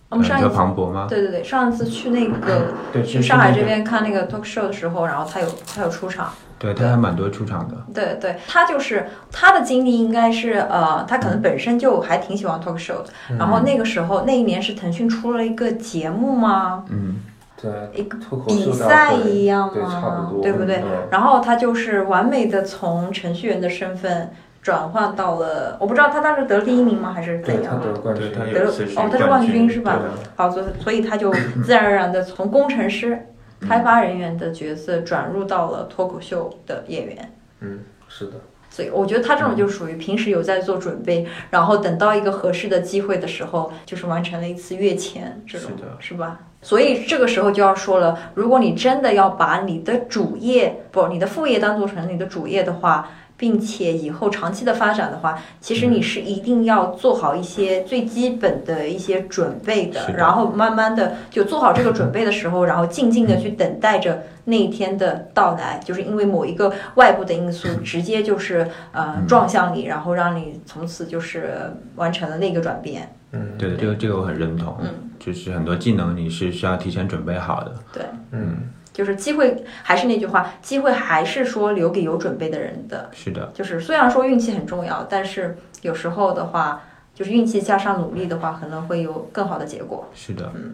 [0.10, 1.06] 我们上一次庞博吗？
[1.10, 6.30] 对对对，上一次去那个对，去上海这边看那个 talk show 的时候，然后他有他有出场。
[6.60, 13.08] 对，他还蛮多出场的，对对，他就是他的经历应该是呃，他可能本身就还挺喜欢 talk show 的。
[13.30, 16.84] 嗯然后那个时候那一年是腾讯出了一个节目吗？
[16.90, 17.18] 嗯，
[17.62, 20.38] 对，一个比赛一样对，差吗不？
[20.38, 20.78] 多，对不对？
[20.78, 24.32] 嗯然后他就是完美的从程序员的身份
[24.68, 27.14] 转换到了，我不知道他当时得了第一名吗？
[27.14, 27.80] 还是怎样？
[27.82, 29.98] 对得冠军，得了哦他是冠军是吧
[30.36, 31.32] 好，所以所以他就
[31.64, 33.18] 自然而然的从工程师、
[33.62, 37.32] 开发人员的角色转入到了脱口秀的演员。
[37.62, 38.34] 嗯，是的，
[38.70, 46.40] 所以我觉得他这种就属于平时有在做准备，然后等到一个合适的机会的时候，就是完成了一次跃迁，这种是吧？
[46.62, 60.14] 所以这个时候就要说了，如果你真的要把你的主业不，你的副业当做成你的主业的话，并且以后长期的发展的话，其实你是一定要做好一些最基本的一些准备的，的。
[60.14, 73.14] 然后慢慢的就做好这个准备的时候，然后静静的去等待着那一天的到来，就是因为某一个外部的因素直接就是呃撞向你，然后让你从此就是完成了那个转变。
[73.34, 74.90] 嗯，对的，这个这个我很认同，嗯。
[75.20, 83.08] 就是很多技能你是需要提前准备好的，对，嗯，就是机会还是那句话，机会还是说留给有准备的人的。
[83.14, 86.82] 是的，就是虽然说运气很重要，但是有时候的话，
[87.14, 90.10] 就是运气加上努力的话，可能会有更好的结果。
[90.16, 90.74] 是的，嗯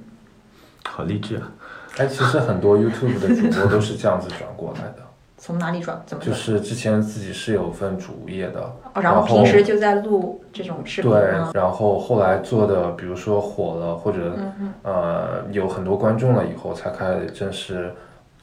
[0.86, 1.52] 好励志啊，
[1.98, 5.04] 哎，其实很多 YouTube 的主播都是这样子转过来的，
[5.38, 6.02] 从哪里转？
[6.06, 6.34] 怎么转？
[6.34, 8.62] 就是之前自己是有份主业的，
[8.94, 11.20] 哦，然后平时就在录这种视频对？，
[11.54, 17.94] 然后后来做的，比如说火了，或者嗯，呃有很多观众了以后，才开始正式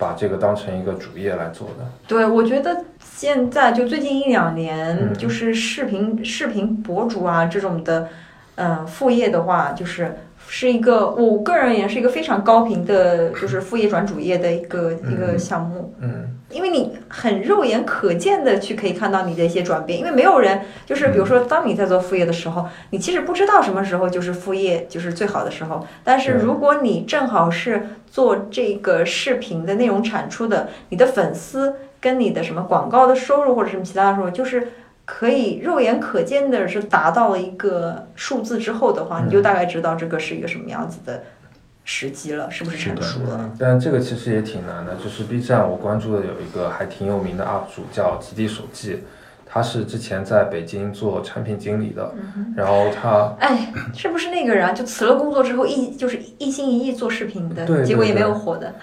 [0.00, 1.84] 把这个当成一个主业来做的。
[2.08, 8.08] 对，我觉得现在就最近一两年，嗯就是视频视频博主啊这种的，
[8.56, 10.16] 嗯、副业的话，就是
[10.52, 15.94] 是一个我个人而言是一个非常高频的，就是副业转主业的一个一个项目。
[16.00, 25.86] 嗯因为你很肉眼可见的去可以看到你的一些转变，因为没有人就是比如说，当你在做副业的时候，你其实不知道什么时候就是副业就是最好的时候。
[26.02, 34.72] 但是如果你正好是做这个视频的内容产出的，你的粉丝跟你的什么广告的收入或者什么其他的收入，就是
[35.04, 41.22] 可以肉眼可见的是达到了一个数字之后的话，你就大概知道这个是一个什么样子的
[41.84, 43.40] 时机了，是不是成熟了？
[43.40, 44.94] 嗯，但这个其实也挺难的。
[44.96, 49.02] 就是 B 站我关注的有一个还挺有名的 UP 主叫极地手记，
[49.52, 52.14] 他是之前在北京做产品经理的，
[52.54, 54.72] 然后他哎，是不是那个人啊？
[54.72, 58.72] 就辞了工作之后一就是一心一意做视频的，结果也没有火的，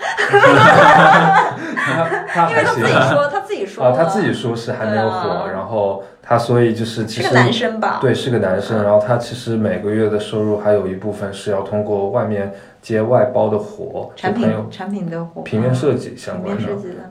[1.78, 8.00] 他他因为他自己说， 他自己说啊，他自己说是还没有火，啊然后他所以就是其实是个男生吧？
[8.02, 12.52] 对，是个男生，然后他其实每个月的收入还有一部分是要通过外面
[12.82, 16.64] 接外包的活，产品产品的活，平面设计相关的，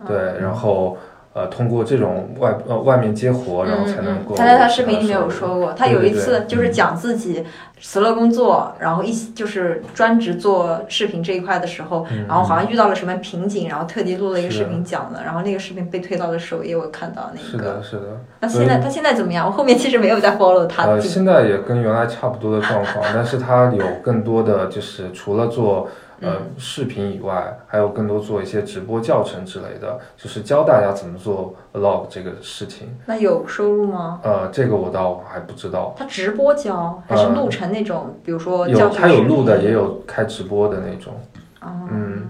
[0.07, 0.99] 对，然后
[1.37, 4.35] 呃通过这种外呃外面接活，然后才能够。
[4.35, 7.45] 嗯他在他视频里面有说过，他有一次就是讲自己
[7.79, 17.47] 辞了工作，然后一就是专职做视频这一块的时候，嗯然后好像遇到了什么瓶颈，然后特地录了一个视频讲的，然后那个视频被推到了首页，我看到那个。
[17.47, 18.03] 是的，是的。
[18.41, 19.47] 那现在他现在怎么样？
[19.47, 25.87] 我后面其实没有再 follow 他呃，现在也跟原来差不多的状况，但是他有更多的就是除了做
[26.21, 32.89] 呃嗯视频以外，还有更多做一些直播教程之类的，就是教大家怎么做 vlog 这个事情。
[33.07, 34.21] 那有收入吗？
[34.23, 35.95] 呃，这个我倒还不知道。
[35.99, 41.13] 他直播教还是录成那种，比如说教有他有录的，也有开直播的那种。
[41.61, 42.27] 啊，嗯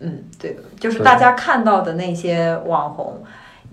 [0.00, 3.22] 嗯，对，就是大家看到的那些网红，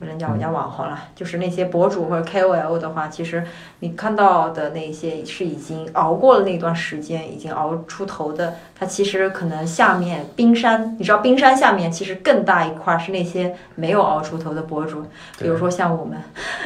[0.02, 3.44] 不能叫我家嗯网红了，就是那些博主或者 KOL 的话，其实
[3.82, 15.06] 你看到的那些是已经熬过了那段时间，已经熬出头的，它其实可能下面冰山，你知道冰山下面其实更大一块是那些没有熬出头的博主，
[15.38, 16.18] 比如说像我们，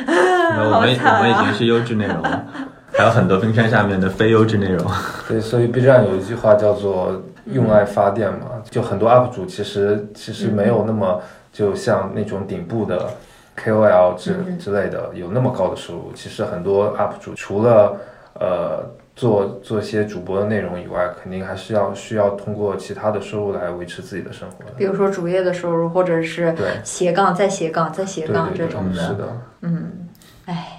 [0.07, 2.45] 那 我们我们已经是优质内容了，
[2.95, 4.89] 还有很多冰山下面的非优质内容。
[5.27, 7.21] 对，所以 B 站有一句话叫做
[7.51, 11.21] “用爱发电”嘛，就很多 UP 主其实其实没有那么
[11.55, 13.09] 就像那种顶部的
[13.57, 16.11] KOL 之嗯之类的有那么高的收入。
[16.13, 17.95] 其实很多 UP 主除了
[18.33, 18.83] 呃
[19.15, 24.71] 做做一些主播的内容以外，肯定还是要需要通过其他的收入来维持自己的生活的。
[24.75, 29.91] 比如说主业的收入，或者是对斜杠再斜杠再斜杠这种的，是的，嗯，
[30.47, 30.71] 哎。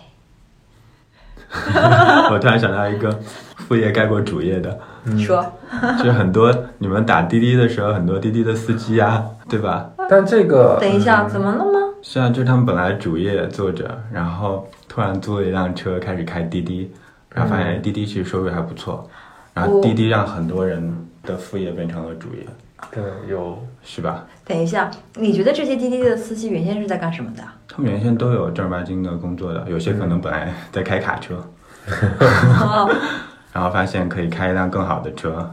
[2.30, 3.18] 我突然想到一个
[3.56, 5.42] 副业盖过主业的，嗯说，
[5.96, 9.88] 就是很多你们打滴滴的时候，很多滴滴的司机啊，对吧？
[10.08, 11.28] 但这个等一下，嗯。
[11.28, 11.80] 怎么了吗？
[12.02, 16.90] 是啊，就是他们本来主业做着，然后突然租了一辆车开始开滴滴，
[17.30, 19.08] 然后发现滴滴其实收入还不错，
[19.54, 22.46] 然后滴滴让很多人的副业变成了主业，
[22.92, 23.58] 对有。
[23.88, 24.24] 是吧？
[24.44, 27.42] 等一下，你觉得这些滴滴的司机原先是在干什么的？
[27.68, 31.36] 他们原先都有正儿八经的工作的，有些可能本来在开卡车，
[32.60, 32.90] 哦，
[33.52, 35.48] 然后发现可以开一辆更好的车，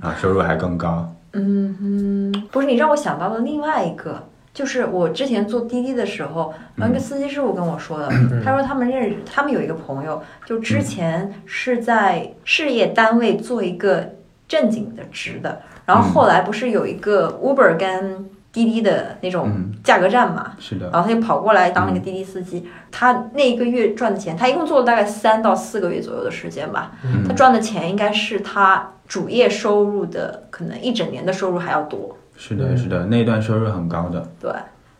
[0.00, 1.10] 然后收入还更高。
[1.34, 8.08] 嗯哼，不是，你让我想到了另外一个，就是我之前坐滴滴的时候，然后一个司机师傅跟我说的，
[8.44, 14.14] 他说他们认识，他们有一个朋友，就之前是在事业单位做一个
[14.46, 27.24] 正经的职的，然后后来不是有一个 Uber 跟滴滴的那种嗯，价格战嘛，是的，然后他就跑过来当那个滴滴司机，他那一个月赚的钱，他一共做了大概三到四个月左右的时间吧，嗯。
[27.26, 34.26] 他赚的钱应该是他主业收入的可能一整年的收入还要多，是的，是的，那一段收入很高的。
[34.40, 34.52] 对，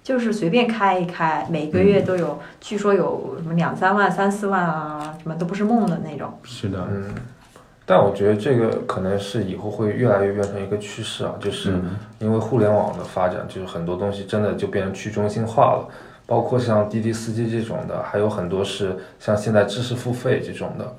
[0.02, 6.32] 就是随便开一开，每个月都有，据说有什么两三万、三四万啊，什么都不是梦的那种。
[6.42, 7.04] 是的，嗯，
[7.86, 15.88] 但我觉得这个可能是以后会越来越变成一个趋势啊，就是嗯因为互联网的发展，就是很多东西真的就变成去中心化了，
[16.26, 20.96] 包括像滴滴司机这种的，还有很多是像现在知识付费这种的，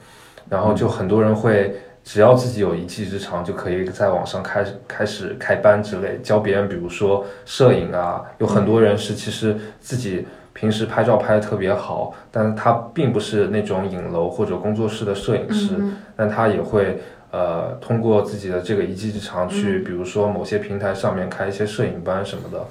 [0.50, 1.76] 然后就很多人会。
[2.08, 10.24] 只要自己有一技之长，就可以在网上开始开始开班之类，教别人，比如说摄影啊，有很多人是其实自己
[10.56, 16.98] 平时拍照拍的特别好，但是他并不是那种影楼或者工作室的摄影师，嗯但他也会
[17.32, 22.66] 呃通过自己的这个一技之长去，比如说某些平台上面开一些摄影班什么的。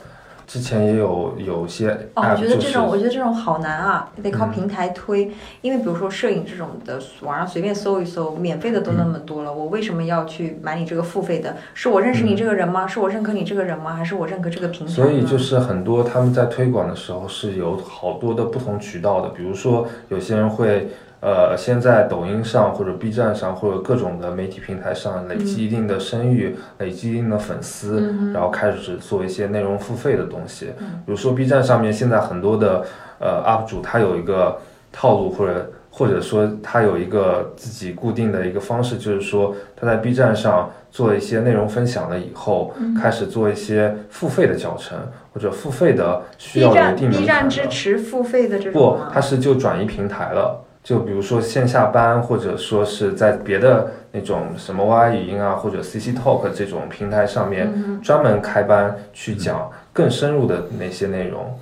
[0.47, 5.31] 之前也有有些哦，我觉得这种，我觉得这种好难啊，得靠嗯平台推。
[5.63, 11.57] 因为比如说摄影这种的，网上随便搜一搜，免费的都那么多了，我为什么要去买你这个付费的？
[11.73, 12.87] 是我认识你这个人吗？
[12.87, 13.95] 是我认可你这个人吗？
[13.95, 14.93] 还是我认可这个平台？
[14.93, 20.89] 所以就是很多他们在推广的时候是有好多的不同渠道的，比如说有些人会
[21.25, 30.67] 呃，先在抖音上或者 B 站上或者各种的媒体平台上累积一定的声誉，累积一定的粉丝，然后开始做一些内容付费的东西。
[31.07, 32.85] 比如说 B 站上面现在很多的
[33.19, 34.59] 呃 UP 主，他有一个
[34.93, 35.71] 套路或者。
[35.97, 44.99] 或者说他有一个自己固定的一个方式，就是说他在 B 站上做一些内容分享了以后，开始做一些付费的教程
[45.33, 50.65] 或者付费的需要有一定门槛 B 站支持付费的这种不，他是就转移平台了。
[50.85, 61.59] 就比如说线下班，或者说是在别的那种什么 Y 语音啊，或者 CC Talk 这种平台上面专门开班去讲更深入的那些内容。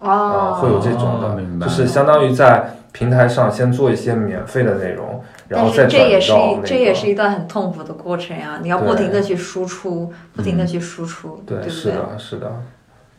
[0.00, 1.20] 啊，会有这种
[1.58, 8.58] 的，就是相当于在平台上先做一些免费的内容，然后再这也是一这也是一段很痛苦的过程呀！
[8.62, 11.68] 你要不停的去输出，不停的去输出，对对？
[11.68, 12.52] 是的，是的。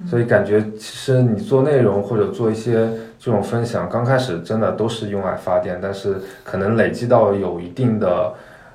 [0.07, 2.89] 所以感觉其实你做内容或者做一些
[3.19, 8.33] 这种分享，刚开始真的都是用来发电，但是可能累积到有一定的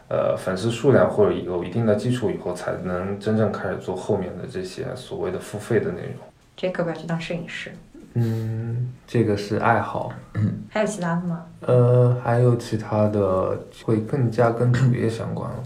[0.08, 6.16] 呃粉丝数量或者有一定的基础以后，才能真正开始做后面的这些所谓的付费的内容。
[6.56, 7.72] 这可不要去当摄影师。
[8.16, 10.12] 嗯，这个是爱好。
[10.70, 11.46] 还有其他的吗？
[11.62, 15.56] 呃，还有其他的会更加跟主业相关了。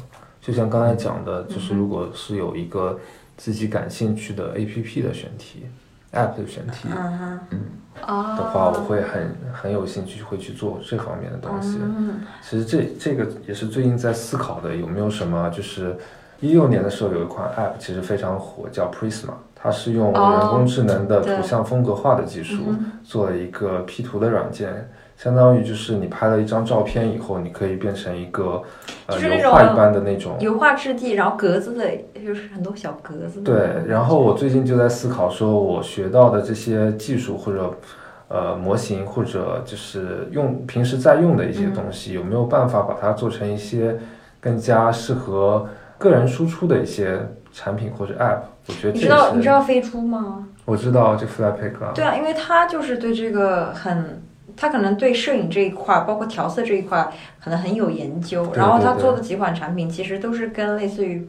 [0.40, 2.98] 就像刚才讲的，就是如果是有一个
[3.38, 5.64] 自己感兴趣的 APP 的选题
[6.12, 6.88] ，App 的选题，
[7.50, 7.60] 嗯，
[8.36, 11.78] 的话，我会很很有兴趣会去做这方面的东西。
[12.42, 15.96] 其实这这个也是最近在思考的，有没有什么就是
[16.40, 19.32] 一六年的时候有一款 App 其实非常火，叫 Prisma。
[19.60, 24.88] 它是用人工智能的图像风格化的技术做了一个 P 图的软件，
[25.18, 28.62] 相当于就是你拍了一张照片以后，你可以变成一个
[29.06, 31.90] 呃油画一般的那种油画质地，然后格子的，
[32.24, 33.40] 就是很多小格子。
[33.42, 37.74] 对，然后我最近就在思考，说我学到的这些技术或者
[38.28, 43.98] 呃模型，或者就是用平时在用的一些东西，有没有办法把它做成一些
[44.40, 47.18] 更加适合个人输出的一些
[47.52, 48.38] 产品或者 App？
[48.68, 50.46] 我觉得你知道你知道飞猪吗？
[50.64, 51.92] 我知道，就 Flypik。
[51.92, 54.22] 对啊，因为他就是对这个很，
[54.58, 58.50] 他可能对摄影这一块，包括调色这一块，可能很有研究。
[58.54, 61.28] 然后他做的几款产品，其实都是跟类似于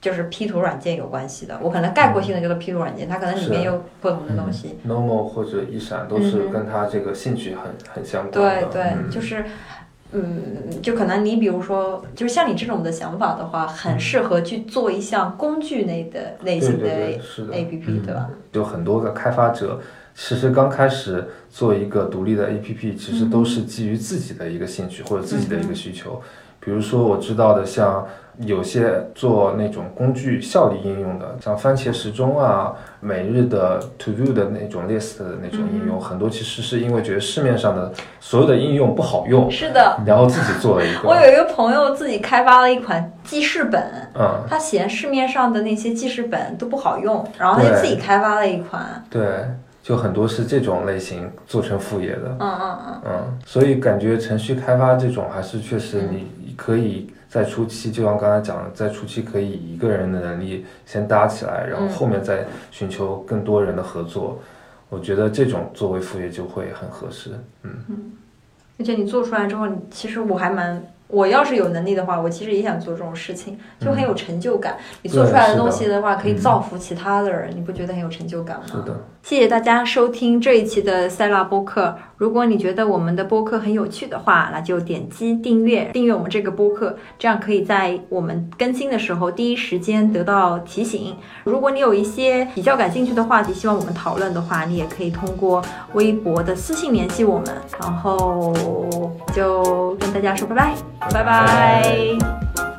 [0.00, 1.58] 就是 P 图软件有关系的。
[1.62, 4.78] 我可能概括性的叫做 P 图软件，它可能里面有不同的东西。
[4.86, 8.66] Normal 或者一闪都是跟他这个兴趣很很相关的。
[8.68, 9.44] 对对，就是。
[10.16, 16.86] 嗯，就可能你比如说，就是像你这种的想法的话，很适合去做一项工具类的类型的
[17.50, 18.30] A P P，对吧？
[18.52, 19.80] 就很多个开发者，
[20.14, 26.20] 其实刚开始做一个独立的 A P P，其实都是基于自己的一个兴趣或者自己的一个需求。
[26.60, 28.06] 比如说我知道的，像
[28.38, 41.08] 有些做那种工具效率应用的，像番茄时钟啊、每日的 To Do 的那种 List 的那种应用，很多其实是因为觉得市面上的所有的应用不好用，是的，然后自己做了一个。
[41.08, 43.82] 我有一个朋友自己开发了一款记事本，
[44.14, 49.20] 嗯，他嫌市面上的那些记事本都不好用，然后他就自己开发了一款，对。
[49.84, 64.40] 就很多是这种类型做成副业的，嗯嗯嗯，嗯，所以感觉程序开发这种还是确实你可以在初期，就像刚才讲的，在初期可以一个人的能力先搭起来，然后后面再寻求更多人的合作。
[64.88, 67.32] 我觉得这种作为副业就会很合适，
[67.62, 68.12] 嗯嗯，
[68.78, 70.82] 而且你做出来之后，其实我还蛮。
[71.08, 74.78] 我要是有能力的话，我其实也想做这种事情，就很有成就感。
[75.02, 78.64] 你做出来的东西的话，可以造福其他的人，你不觉得很有成就感吗？
[78.66, 78.98] 是的。
[79.24, 81.96] 谢谢大家收听这一期的塞拉播客。
[82.18, 91.16] 如果你觉得我们的播客很有趣的话，那就点击订阅，订阅我们这个播客，这样可以在我们更新的时候第一时间得到提醒。
[91.44, 95.64] 如果你有一些比较感兴趣的话题，希望我们讨论的话，你也可以通过
[95.94, 97.46] 微博的私信联系我们。
[97.80, 98.54] 然后
[99.34, 100.74] 就跟大家说拜拜。
[101.10, 102.73] 拜拜。